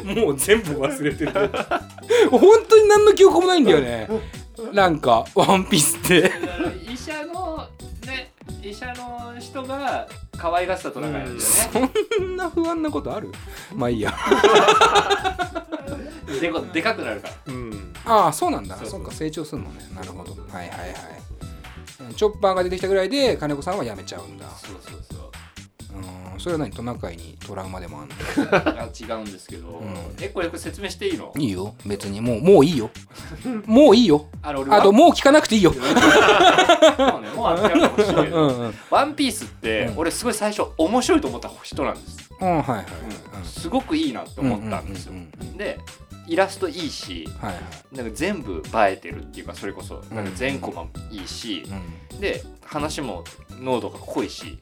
[0.21, 1.31] もう全部忘れてる。
[2.29, 4.07] 本当に何の記憶もないんだよね。
[4.71, 6.31] なんかワンピースって
[6.89, 7.65] 医者のね
[8.63, 11.41] 医者の人が可愛がってたトナカイなんだよね、
[12.17, 13.31] そんな不安なことある？
[13.75, 14.13] まあいいや。
[16.41, 17.33] でこでかくなるから。
[17.47, 17.93] うん。
[18.05, 18.75] ああそうなんだ。
[18.77, 18.99] そうそう。
[18.99, 19.87] そっか成長するのね。
[19.95, 20.31] なるほど。
[20.31, 22.15] はいはいはい。
[22.15, 24.45] チョッパーが出てきたぐらいで金子さんは辞めちゃうんだ。
[24.57, 25.31] そうそうそう。
[26.33, 26.39] うん。
[26.39, 26.71] それは何？
[26.71, 28.15] トナカイにトラウマでもあんの？
[28.73, 29.81] いや違うんですけど、ん。
[30.19, 31.33] えこれこれ説明していいの？
[31.37, 31.73] いいよ。
[31.85, 32.19] 別に。
[32.19, 32.89] もうもういいよ。
[33.65, 34.25] もういいよ。
[34.43, 35.71] ああともう聞かなくていいよ。
[35.73, 35.83] そう
[37.53, 38.15] ねもしい。
[38.15, 38.73] けどうんうん。
[38.89, 39.97] ワンピースって、うん。
[39.99, 42.47] 俺すごい最初面白いと思った人なんです、うん。
[42.47, 42.85] はいはい
[43.37, 43.45] うん。
[43.45, 45.57] すごくいいなって思ったんですよ、うんうんうんうん。
[45.57, 45.79] で
[46.27, 47.95] イラストいいしはいはい。
[47.95, 51.63] なんか全部映えてるっていうかそれこそなんか全コマもいいし、
[52.11, 53.23] うんで話も
[53.59, 54.57] 濃度が濃いし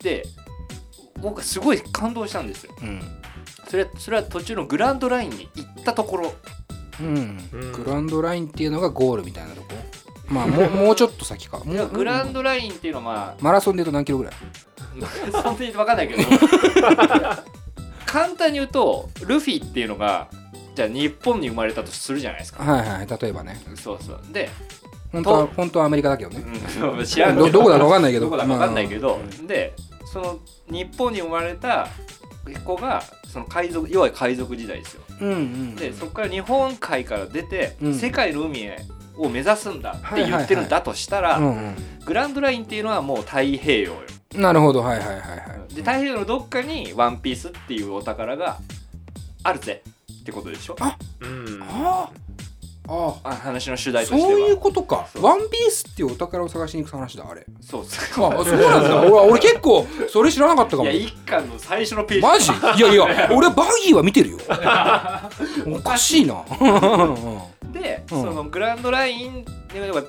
[0.00, 0.24] で
[1.20, 2.74] 僕はすごい感動したんですよ。
[2.82, 3.00] うん。
[3.68, 6.34] それそれは途中のグランドラインに行ったところ。
[7.00, 7.38] うん。
[7.52, 7.72] うん。
[7.72, 9.68] グランドラインっていうのがゴールみたいなとこ？
[10.32, 11.58] まあもうもうちょっと先か。
[11.64, 14.32] もうグランドラインっていうのはマラソンで言うと何キロぐらい？
[14.98, 16.22] まあそんなに分かんないけど。
[18.06, 20.28] 簡単に言うとルフィっていうのが
[20.74, 22.62] じゃあ日本に生まれたとするじゃないですか。
[22.62, 23.60] はいはい例えばね。
[23.74, 24.20] そうそう。
[24.30, 24.50] で、
[25.12, 26.44] 本当はと本当はアメリカだけどね。
[26.98, 27.50] うん、知らんけど。
[27.50, 28.26] どこだか分かんないけど。
[28.26, 31.88] どこだか分かんないけど、までその日本に生まれた
[32.64, 35.02] 子がそその海賊要は海賊時代ですよ。
[35.20, 37.94] うんうんでそこから日本海から出て、うん。
[37.94, 38.78] 世界の海へ
[39.16, 43.92] を目指すんだって言ってるんだとしたら、うんグランドラインっていうのはもう太平洋。
[43.92, 43.92] よ
[44.34, 45.24] うんなるほどはいはいはいは
[45.70, 45.74] い。
[45.74, 48.58] で太平洋のどっかにワンピースっていうお宝が
[49.44, 49.82] あるぜ
[50.20, 50.76] ってことでしょ？
[51.20, 51.62] うん。
[51.62, 52.10] ああ。
[53.24, 54.30] あ話の主題あとしては。
[54.32, 55.06] そういうことか。
[55.20, 57.46] ワンピースっていうお宝を探しに行く話だあれ。
[57.60, 59.00] そうあそうなんだ。
[59.06, 60.84] 俺俺結構それ知らなかったかも。
[60.84, 62.22] いや一巻の最初のページ。
[62.22, 62.50] マジ？
[62.50, 64.38] いやいや 俺バギーは見てるよ。
[65.72, 66.42] おかしいな。
[66.48, 66.56] で、
[67.80, 68.22] うん。
[68.22, 69.44] そのグランドライン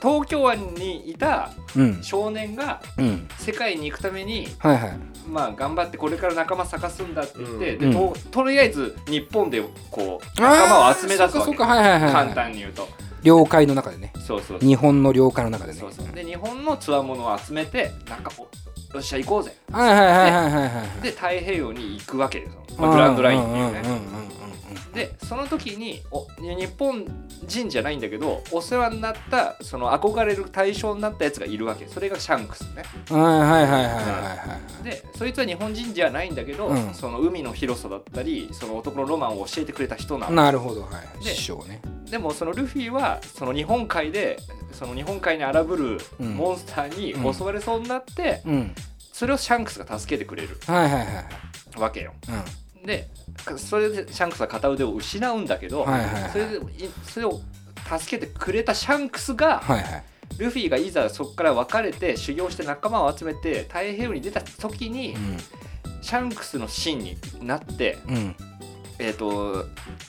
[0.01, 2.03] 東京湾にいたうん。
[2.03, 3.27] 少年がうん。
[3.37, 4.99] 世界に行くためにはいはい。
[5.27, 7.91] まあ頑張ってこれから仲間探すんだって言って、うん。
[7.91, 11.55] でととりあえず日本でこう仲間を集め出すわけ。
[11.57, 12.87] はいはいはいはい簡単に言うと。
[13.23, 14.11] 領海の中でね。
[14.27, 15.79] そうそう日本の領海の中でね。
[15.79, 16.07] そうそう。
[16.13, 18.41] で日本のつわものを集めてなんかお
[18.95, 19.55] よっしゃ行こうぜ。
[19.71, 23.81] はいはいはいはいはいはいで太平洋に行くわけですよ、まあグランドラインっていうね
[24.93, 27.05] でその時にお日本
[27.45, 31.87] 人じゃないんだけどお世話になったその憧れる対象になったやつがいるわけ。
[31.87, 32.83] それがシャンクスね。
[33.11, 34.83] うんはいはいはいはいはいはい。
[34.83, 36.93] でそいつは日本人じゃないんだけど、うん。
[36.93, 40.89] その海の広さだったりその男のロマンを教えてくれた人なのなるほどは
[41.21, 41.23] い。
[41.23, 41.81] で師匠ね。
[42.09, 44.37] でもそのルフィはその日本海で
[44.71, 46.35] その日本海に荒ぶるうん。
[46.35, 48.75] モンスターに襲われそうになって、うん。
[49.11, 51.79] それをシャンクスが助けてくれるはいはいはいはい。
[51.79, 52.13] わけよ。
[52.77, 52.85] うん。
[52.85, 53.07] で
[53.57, 56.31] それでシャンクスは片腕を失うんだけど、はいはいはい。
[56.31, 56.59] それでい
[57.03, 57.41] それを
[57.99, 60.03] 助けてくれたシャンクスがはいはい。
[60.37, 65.15] ルフィがいざそこから別れて修行して仲間を集めて太平洋に出た時に
[66.01, 68.15] シャンクスのシーンになってうん。
[68.15, 68.35] うん
[68.99, 69.65] えっ、と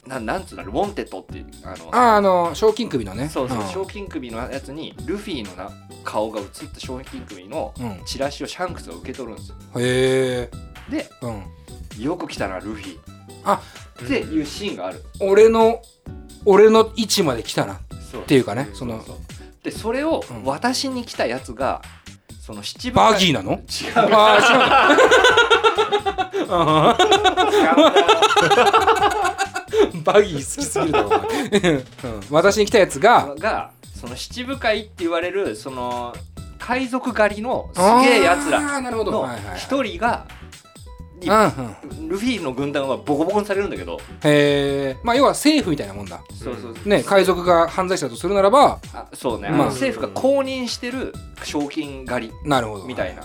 [0.07, 3.31] ななんつうの WANTED っていうあのあああの賞金首のね。
[3.31, 3.67] そうそう、ん。
[3.69, 5.71] 賞金首のやつにルフィのな
[6.05, 8.01] 顔が映った賞金首のうん。
[8.05, 9.57] チラシをシャンクスが受け取るんですよ。
[9.77, 10.51] へえ
[10.91, 12.03] でうん。
[12.03, 12.99] よく来たなルフィ
[13.45, 13.61] あ
[14.03, 15.83] っていうシーンがある、俺の
[16.45, 17.75] 俺の位置まで来たな。
[17.75, 17.79] っ
[18.27, 18.77] ていうかねうん。
[18.77, 19.05] その。
[19.63, 20.45] でそれをうん。
[20.45, 21.83] 私に来たやつが
[22.41, 23.53] その七分バギーなの？
[23.53, 23.61] 違う。
[24.15, 24.59] ああ違う
[29.95, 30.03] の。
[30.03, 31.19] バギー好きすぎるだろお前。
[31.71, 31.85] うん。
[32.31, 36.15] 私に来たやつががその七部会って言われるその
[36.59, 37.87] 海賊狩りのすげ
[38.19, 40.27] えやつらの一人が
[41.25, 42.09] にうんうん。
[42.09, 43.99] ルフィの軍団はボコボコにされるんだけど。
[44.23, 46.21] へえまあ要は政府みたいなもんだ。
[46.33, 48.79] そうそうね海賊が犯罪者だとするならば。
[48.93, 49.67] あそうね、まあ。
[49.69, 52.85] 政府が公認してる賞金狩りなるほど。
[52.85, 53.23] みたいな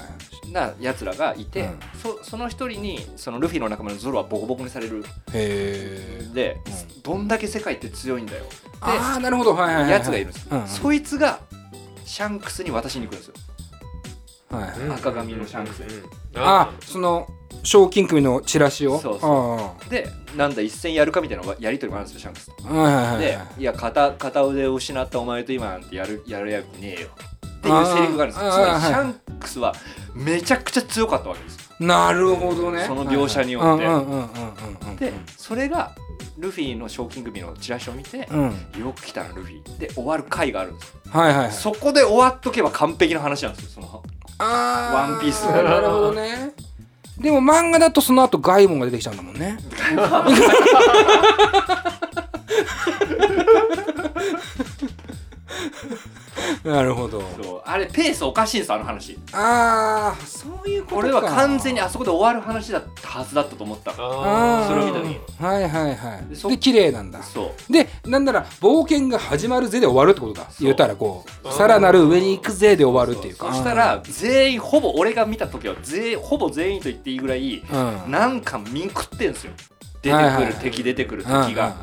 [0.52, 1.80] なやつらがいて、うん。
[2.02, 5.04] そその一人にそのルフィの仲間のゾロはボコボコにされる。
[5.34, 8.46] へえで、うどんだけ世界って強いんだよ。
[8.82, 9.54] ああなるほど。
[9.54, 10.44] はいはいはいやつがいるんです。
[10.46, 10.68] よ、うんうん。
[10.68, 11.40] そいつが
[12.06, 13.34] シャンクスに渡しに行くんですよ
[14.50, 14.92] はい。
[14.92, 15.90] 赤髪のシャンクスうん。
[16.36, 17.28] あその
[17.64, 19.00] 賞金首のチラシを？
[19.00, 22.68] そうそでなんだ一戦やるかみたいなやり取りもあるんですよシャンクスと。
[22.68, 27.10] はいはいはいでいや片片腕を失ったお前と今なんてやるやるやつねえよ。
[27.60, 28.52] っていうセリフがあるんですよ。
[28.52, 29.76] つまりシャンクスは
[30.14, 31.86] めちゃくちゃ強かったわけですよ。
[31.86, 32.86] なるほどね。
[32.86, 35.12] その描写によって。
[35.12, 35.94] でそれが
[36.38, 38.46] ルフィの賞金組のチラシを見て、うん。
[38.80, 39.78] よく来たなルフィ。
[39.78, 41.00] で終わる回があるんですよ。
[41.12, 41.52] はいはいはい。
[41.52, 44.04] そこで終わっとけば完璧な話なんですよその。
[44.06, 45.32] あワンピー。
[45.32, 46.52] スなるほどね。
[47.20, 49.58] でも漫画だとその後ガイモンが出てきちゃうんだもんね
[56.64, 57.22] なるほど。
[57.42, 57.62] そう。
[57.66, 59.18] あれペースおかしいんですあの話。
[59.34, 60.98] ああそういうことか。
[60.98, 63.92] 俺は完全にあそこで終わる話だったはずだったと思った。
[63.92, 64.68] あー。
[64.68, 66.26] それを見た時はいはいはい。
[66.30, 67.24] でそで綺麗なんだ。
[67.24, 67.74] そう。
[67.74, 70.44] でなんなら冒険が始まるぜで終わるってことだ。
[70.50, 70.64] そう。
[70.66, 73.48] 言ったらこうさらなる上に行くぜで終わるっていうか。
[73.50, 78.12] そしたら全員ほぼ俺が見た時は全員ほぼ全員と言っていいぐらいうん。
[78.12, 79.54] なんか見ん食ってんすよ。
[80.02, 80.54] 出てくる、はいはいはい。
[80.56, 81.76] 敵出てくる敵うんうんうんが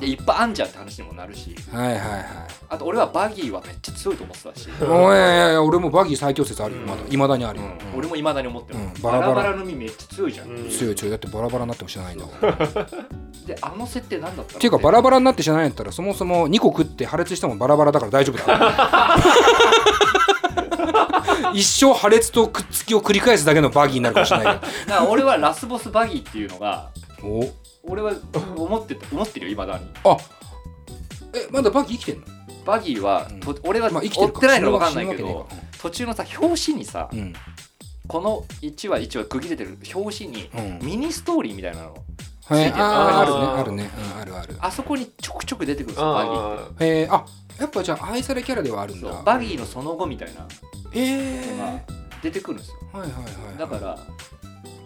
[0.00, 1.54] でいっぱいあんじゃんって話にもなるし。
[1.72, 2.24] うんはいはいはい。
[2.68, 7.12] あと俺はバギーはめっちゃ強いと思ってたし、 おいやいやいや俺もバギー最強説あるよまだうん。
[7.12, 7.98] いまだにあるよ、うん。
[7.98, 9.34] 俺もいまだに思ってる、うんバラバラ。
[9.34, 10.70] バラバラの実めっちゃ強いじゃん、うん。
[10.70, 11.10] 強い強い。
[11.10, 12.86] だってバラバラになっても知らないんだからっ
[13.46, 19.16] であの設定なんだったのていうかバラバラになって知らないんだったらそもそも2個食って破裂してもバラバラだから大丈夫だ
[21.54, 27.48] 一生破裂とくっつきを繰り返すだけのバギーになるかもしれない だから俺はラスボスバギーっていうのがけどお
[27.88, 28.12] 俺は
[28.56, 29.86] 思ってた思ってるよいまだに。
[30.04, 30.16] あ
[31.34, 32.26] えまだバギー生きてんの？
[32.64, 33.40] バギーは、うん。
[33.40, 35.48] と俺はまあ生きてる追ってないの分かんないけど
[35.80, 37.08] 途中のさ表紙にさ、
[38.08, 40.78] この1話1話区切れてる表紙にうん。
[40.86, 41.96] ミニストーリーみたいなの
[42.46, 43.60] はい、あー。
[43.60, 44.56] あるねあるね、うん、あるある。
[44.60, 46.66] あそこにちょくちょく出てくるんですよバギー。
[46.70, 47.26] ってあへえあ
[47.60, 49.22] やっぱじゃあ愛されキャラではあるんだ。
[49.24, 50.46] バギーのその後みたいな。
[50.92, 51.80] へえのが
[52.22, 52.76] 出てくるんですよ。
[52.92, 53.20] はいはいは
[53.54, 53.98] いだから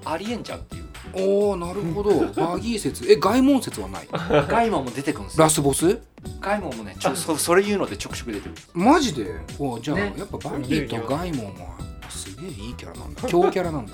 [0.05, 0.85] ありえんじゃんっていう
[1.15, 2.11] おおなるほど。
[2.35, 3.11] バギー説。
[3.11, 4.09] え外門説はない？
[4.49, 5.45] ガイモンも出てくるんですよ。
[5.45, 5.99] ラスボス？
[6.41, 8.63] ガイモンもねちょそそれ言うのでちょくちょく出てくる。
[8.75, 9.35] マジで？
[9.59, 10.15] おじゃあ、ね。
[10.17, 13.23] やっぱバギーとガイモンはすげえいいキャラなんだ。
[13.29, 13.93] 強キャラなんだ。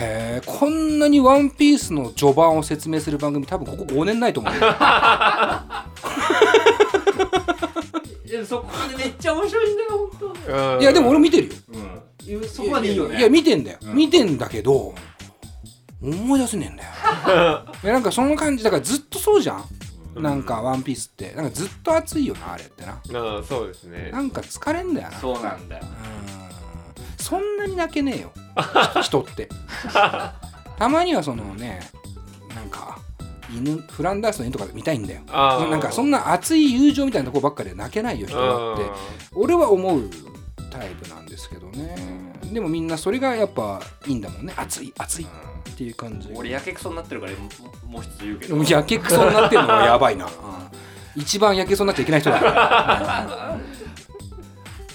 [0.00, 4.60] へえこんなにワンピースの序盤を説明する番組多分ここ5年ないと思うよ。
[8.24, 11.54] いやそこまでめっちゃ面白いんだよ本ーいやでも俺見てるよ。
[11.66, 12.48] 当うん。
[12.48, 13.18] そこまでいいよね。
[13.18, 13.94] いや見てんだよ、うん。
[13.94, 14.94] 見てんだけど
[16.00, 17.64] 思い出せねえんだよ。
[17.92, 18.64] なんかそんな感じ。
[18.64, 19.64] だからずっとそうじゃん、
[20.16, 20.22] うん。
[20.22, 21.32] なんかワンピースって。
[21.34, 22.92] なんかずっと熱いよなあれってな。
[22.92, 24.10] ああそうですね。
[24.12, 25.18] なんか疲れんだよな。
[25.18, 25.84] そうなんだよ。
[25.84, 25.86] う
[27.20, 27.22] ん。
[27.22, 28.32] そんなに泣けねえよ。
[29.02, 29.48] 人って。
[30.78, 31.80] たまにはそのね
[32.54, 32.98] なんか
[33.52, 35.22] 犬フランダースの犬とか見たいんだよ。
[35.26, 38.90] なんかそんな熱い友情みたいなとこばっかりで泣けないよ人だって。
[39.34, 40.08] 俺は思う
[40.70, 42.32] タイプなんですけどね。
[42.52, 44.54] でもみんなそれがやっぱいいんだもんね。
[44.56, 47.38] 熱い熱いっていう感じ俺やけくそになってるからも
[47.86, 48.62] もう一つ言うけど。
[48.64, 50.30] やけくそになってるのはやばいな、うん。
[51.16, 53.58] 一番やけくそになっちゃいけない人だから、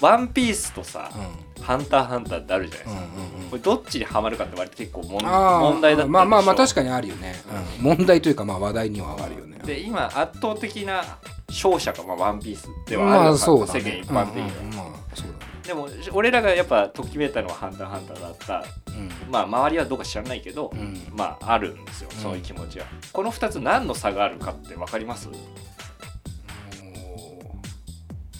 [0.00, 1.44] ワンピースとさうん。
[1.64, 3.50] ハンターハンターってあるじゃないですか、うんうんうん。
[3.50, 7.34] これどっちにはまるかって割と結構問題だったまあまあまあ確かかにあるよね、
[7.80, 7.96] うん。
[7.96, 9.58] 問題というかまあ話題にはあるよね。
[9.64, 11.02] で今圧倒的な
[11.48, 13.80] 勝者がまあワンピースではまああるのかそうだね。
[13.80, 14.76] 世間一般的には、うんうんうん。
[14.76, 18.64] まあそうだねでも俺らがやっぱときめいたのはハンターハンターだった。
[18.88, 19.10] うん。
[19.30, 21.02] まあ周りはどうか知らないけど、うん。
[21.16, 25.28] まああるんですよそういう気持ちは、この2つ何の差があるかって分かります？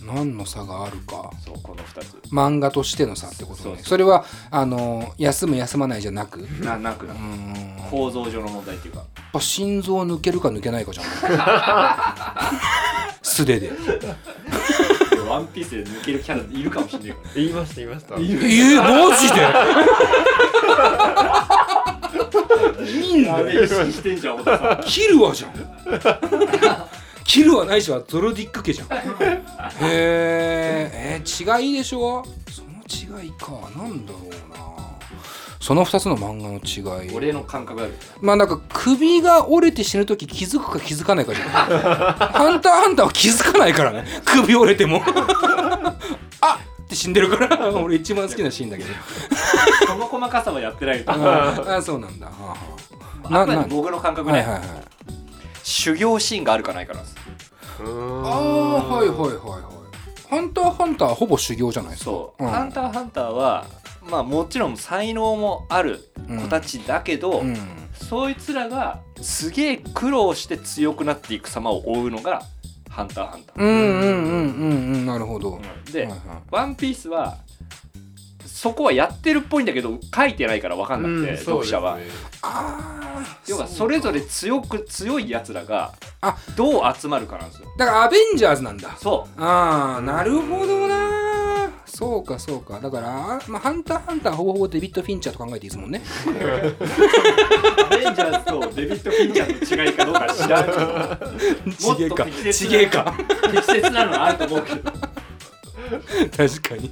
[0.06, 1.30] 何の差があるか。
[1.42, 2.12] そうこの2つ。
[2.30, 3.78] 漫画としての差ってことね。
[3.82, 6.40] それはあの休む休まないじゃなく。
[6.42, 9.04] うななくーんやっ構造上の問題っていうか。
[9.32, 11.06] ぱ心臓抜けるか抜けないかじゃん。
[13.22, 13.72] 素手で
[15.34, 17.30] ワンピースで抜けるキャラいるかもしれないから。
[17.34, 18.14] 言いました言いました。
[18.14, 18.22] えー、
[18.82, 19.28] マジ
[22.84, 22.92] で？
[22.92, 23.30] いいんだ
[23.68, 24.84] してんじゃん太田さん。
[24.84, 25.52] キルはじゃん。
[27.24, 28.88] キルはないしはゾロディック家じゃん。
[28.88, 28.92] へ
[29.80, 32.24] ええー、違いでしょ？
[32.50, 32.68] その
[33.22, 33.52] 違いか。
[33.76, 34.62] なんだろうな
[35.64, 37.16] その2つの漫画の違い。
[37.16, 41.48] 俺の感覚だけどまあなんか首が折れて死ぬ時気づくか気づかないかじゃん。
[41.48, 44.04] ハンターハンターは気づかないからね。
[44.26, 45.00] 首折れても。
[46.42, 47.70] あって死んでるから。
[47.72, 48.90] 俺一番好きなシーンだけど。
[49.86, 52.26] その細かさはやってないとああそうなんだ。
[52.26, 52.56] はあは
[53.40, 53.42] あ。
[53.42, 54.62] あくまで僕の感覚ね、はいはいはい。
[55.62, 57.04] 修行シーンがあるかないかなん。
[57.04, 57.16] です
[57.80, 59.62] ああはいはいはいはい。
[60.28, 62.10] ハンターハンターはほぼ修行じゃないですか？
[62.10, 62.48] そう、ん。
[62.50, 63.64] ハンターハンターは
[64.10, 67.56] まあもちろん才能もある子たちだけど、うん。
[67.94, 72.42] そいつらがすげえ苦労して強くなっていく様を追うのが
[72.90, 76.20] ハンターハンター、うんうんうんうんうんなるほど、うんで、はいはい。
[76.50, 77.36] ワンピースは
[78.44, 81.98] そこはやってるっぽいんだけど書いてないから分かんなくて、うん読者は。
[82.42, 87.68] ああ要はそれぞれ強く強いやつらがあどう集まるかなんですよ。
[87.78, 88.96] だからアベンジャーズなんだ。
[88.98, 91.33] そああなるほどな
[91.86, 92.80] そそうかそうか。
[92.80, 96.02] だから、まあ、ハンターハンターはほぼほぼデビッド・フィンチャーと考えていいですもんね。
[96.26, 100.78] アベンジャーズとデビッド・フィンチャーの違いかどうか知らんけど。
[100.78, 103.14] もっと適えか。
[103.50, 104.92] 適切なのはあると思うけど。
[106.36, 106.90] 確かに。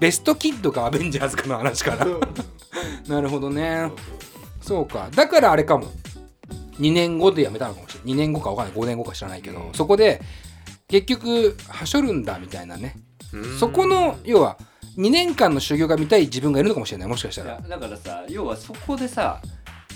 [0.00, 2.06] ベストキッドかアベンジャーズかの話かな
[3.08, 3.90] なるほどね。
[4.60, 5.08] そうか。
[5.14, 5.86] だからあれかも。
[6.78, 8.14] 2年後で辞めたのかもしれない。
[8.14, 8.76] 2年後か分かんない。
[8.76, 10.20] 5年後か知らないけど、そこで
[10.86, 12.94] 結局はしょるんだみたいなね。
[12.96, 13.07] うん
[13.58, 14.56] そこの要は
[14.96, 17.60] 2年間の修行が見たい自分がいるのかもしれないもしかしたら。
[17.60, 19.40] だからさ要はそこでさ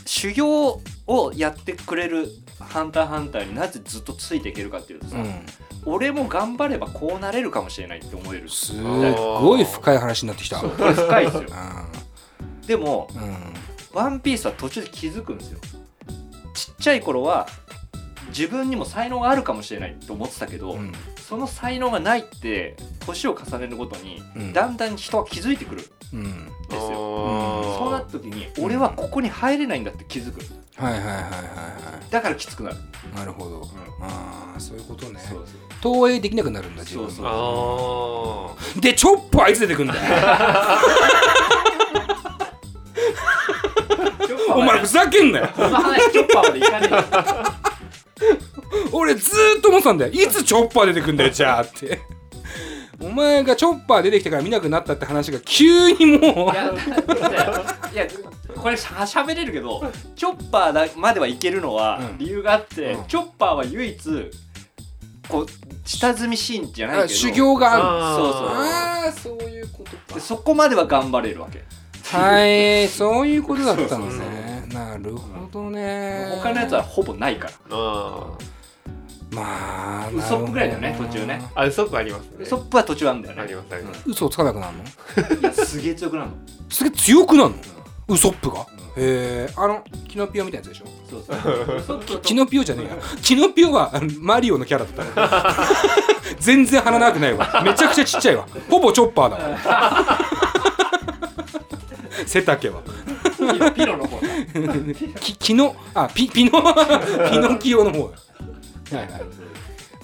[0.05, 2.28] 修行をやってくれる
[2.59, 5.47] ハンターハンターになぜずっとついていけるかっていうとさ、うん。
[5.85, 8.49] 俺も頑張ればこうなれるかもしれないって思える。
[8.49, 10.59] すごい深い話になってきた。
[10.59, 11.43] 深いですよ。
[11.43, 13.55] うでもんうん。
[13.93, 15.59] ワンピースは途中で気づくんですよ。
[16.55, 17.49] ちっちゃい頃は
[18.28, 20.93] 自分にも才能があるかもしれないと思ってたけど、うん
[21.33, 22.76] その才能がないって
[23.07, 24.53] 年を重ねるごとに、うん。
[24.53, 25.80] だんだん人は気づいてくる
[26.12, 26.80] んうんですよ。
[26.83, 30.43] あーそうなった時に俺はここに入れないんだって気づく。
[30.76, 31.30] はいはいはいはいは
[32.11, 33.66] だからきつくなる、いなるほど、
[34.03, 35.18] ああそういうことね。
[35.26, 35.47] そう
[35.80, 37.26] 投影できなくなるんだ自分そうそう
[38.76, 39.95] あでチョッパーいつ出てくんだ。
[39.95, 40.01] よ
[44.55, 45.49] お前ふざけんなよ。
[45.57, 47.03] その話チョッパーまでいかねえよ
[48.93, 50.12] 俺ずーっと思ってたんだよ。
[50.12, 52.01] いつチョッパー出てくんだよじゃあって。
[53.01, 56.53] お前がチョッパー出てきてから見なくなったって話が急にもう。
[56.53, 56.73] いや
[57.93, 58.07] いや
[58.57, 59.83] これしゃしゃべれるけど
[60.14, 62.18] チョッパーだまではいけるのはうん。
[62.18, 63.05] 理由があって、うん。
[63.07, 64.31] チョッパーは唯一
[65.29, 65.47] こう
[65.85, 67.05] 下積みシーンじゃないけど。
[67.07, 67.83] あ修行がある。
[68.16, 68.49] そうそう。
[68.49, 71.64] ああそういうことでそこまでは頑張れるわけ。
[72.09, 74.64] かはい そういうことだったのね。
[74.73, 76.29] なるほどね。
[76.43, 77.53] 他のやつはほぼないから。
[77.70, 78.27] あ
[79.33, 81.43] まあウソップぐらいだよね途中ね。
[81.55, 82.28] あウソップありますね。
[82.41, 84.03] ウソップは途中あるんだよあねりますあります。
[84.07, 85.41] 嘘をつかなくなるの？
[85.41, 86.37] いやすげえ強くなるの。
[86.68, 87.57] すげえ強くなるの？
[88.09, 88.61] ウソップが？
[88.61, 89.53] へえ。
[89.57, 90.87] あのキノピオみたいなやつでしょ？
[91.87, 92.20] そうそう。
[92.20, 92.97] キノピオじゃねえや。
[93.22, 95.57] キノピオはあのマリオのキャラだった
[96.39, 97.62] 全然鼻長くないわ。
[97.64, 98.47] めちゃくちゃちっちゃいわ。
[98.68, 100.18] ほぼチョッパーだわ。
[102.26, 102.83] 背丈は。
[103.74, 104.28] ピロの方だ。
[105.20, 106.51] きキノあピピノ
[107.30, 108.18] ピノキオの方だ
[108.97, 109.22] はいはい。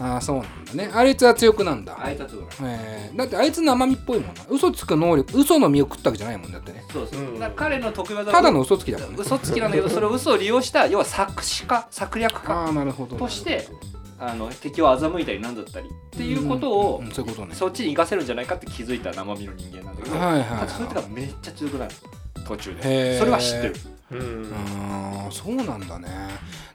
[0.00, 0.90] ああそうなんだね。
[0.94, 1.96] あいつは強くなんだ。
[2.00, 4.44] あいつは強くえー、だってあいつ生身っぽいもんな。
[4.48, 6.72] 嘘つく能力嘘の身を食ったわけじゃないもんだって。
[6.72, 7.38] ねそうそう、うん。
[7.38, 9.16] だから彼の得意技はただの嘘つきだもんね。
[9.18, 13.16] 嘘つきなんだけどそれを嘘を利用した要は作詞家策略家ああなるほど。
[13.16, 13.66] として
[14.20, 15.88] あの敵を欺いたりなんだったり。
[15.88, 17.54] っていうことを、うんうんそういうことね。
[17.54, 20.68] そっちに生かせるんじゃないかって気づいた生身の人間なんだけど、はいはいはい。
[20.68, 21.94] そいつがめっちゃ強くなる。
[22.46, 23.18] 途中で。
[23.18, 23.74] それは知ってる。
[24.10, 24.52] うん。
[25.30, 26.08] そうなんだね。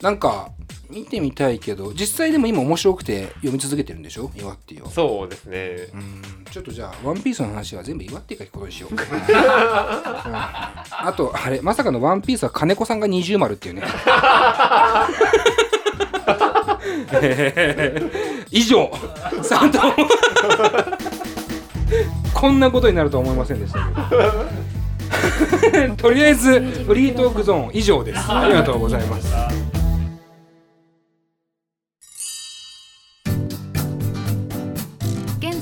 [0.01, 0.49] なんか
[0.94, 4.30] 見てみたいけど実際でも今面白くて読み続けてるんでしょ？
[4.38, 5.88] イワッティをそうですね。
[5.94, 6.22] うん。
[6.52, 8.88] ちょっとじゃあ「ワンピースの話は全部イワッティが聞くことにしよ。
[8.91, 9.00] う、 うん。
[10.30, 13.84] あとあれまさかの「ワンピースは金子さんが二重丸っていうね。
[17.22, 18.91] え ー以上
[22.34, 23.80] こんなことになるとは思いませんでした
[24.10, 25.94] けど。
[25.98, 28.26] とりあえずフリートークゾーン以上です。
[28.32, 29.72] ありがとうございます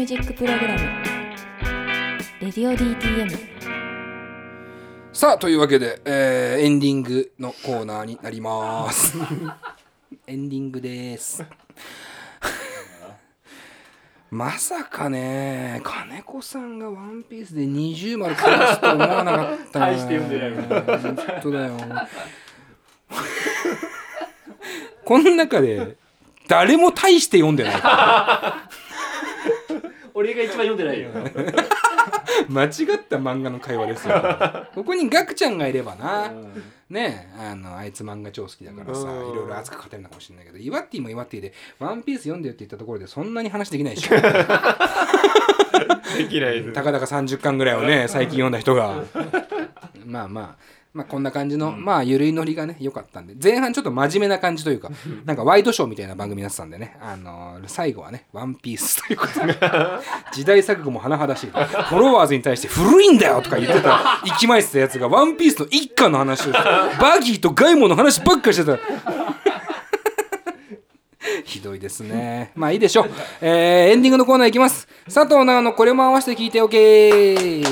[0.00, 0.78] ミュージックプログラム
[2.40, 3.36] 「レディオ DTM
[5.12, 9.18] さあというわけで、えーエンディングのコーナーになります。
[10.26, 11.44] エンディングです。
[14.30, 21.76] まさかね金子さんが「ワンピースで二重丸返すと思わなかった大して読んでない本当だよ。
[25.04, 25.98] この中で
[26.48, 27.74] 誰も大して読んでない
[30.14, 31.10] 俺が一番読んでないよ。
[32.48, 32.70] 間違っ
[33.08, 34.14] た漫画の会話ですよ。
[34.74, 36.32] ここにガクちゃんがいればな。
[36.88, 39.34] ねえあのあいつ漫画超好きだからさいうん。
[39.36, 44.08] ろいろ熱く語れるのかもしれないけどイワッティもイワッティで「ワンピース読んでよって言ったところでそんなに話できないでし。
[44.12, 44.16] ょ
[46.18, 46.72] できないです。
[46.72, 49.04] たかだか30巻ぐらいをね最近読んだ人が。
[50.04, 53.34] まあまあまあこんな感じの、まあゆるいノリがね良かったんで。
[53.40, 54.90] 前半ちょっと真面目な感じというか
[55.24, 56.96] なんかワイドショーみたいな番組になってたんでね。
[57.00, 59.54] あのー最後はねワンピースということで。
[60.32, 61.50] 時代錯誤も甚だしい。
[61.50, 64.20] フォロワーズに対して古いんだよとか言ってた。
[64.24, 66.52] 息巻いてたやつがワンピースの一家の話を
[67.00, 68.78] バギーとガイモの話ばっかりしてた。
[71.44, 72.50] ひどいですね。
[72.56, 73.10] まあいいでしょう。
[73.40, 74.88] えーエンディングのコーナーいきます。
[75.04, 77.62] 佐藤直のこれも合わせて聞いておけ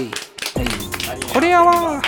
[1.09, 2.01] はい、これやわ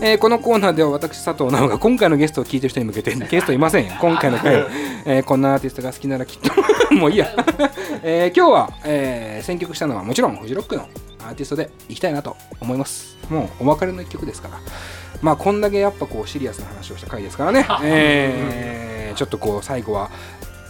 [0.00, 3.92] えーこのコーナーでは私佐藤直が今回のゲストを聞いてる人に向けて ゲストいませんよ。
[4.00, 4.62] 今回の回。
[4.62, 4.68] は、
[5.04, 7.28] えーこんなアーティストが好きならきっともういいや、
[8.02, 10.86] えー今日は、えー選曲したのはもちろんフジロックの
[11.20, 13.16] アーティストでいきたいなと思います。
[13.28, 14.58] もうお別れの一曲ですから。
[15.20, 20.10] まあこんだけやっぱこうシリアスな話をした回ですからね、えーちょっとこう最後は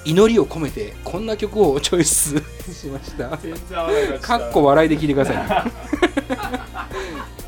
[0.05, 2.31] 祈りを込めてこんな曲をチョイス
[2.75, 3.39] しました。
[4.18, 5.73] かっこ笑いで聞いてください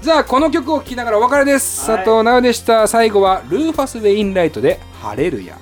[0.05, 2.87] じゃあこの曲を聴きながらお別れです、佐藤直でした。
[2.87, 5.57] 最後はルーファス・ウェインライトで「ハレルヤ」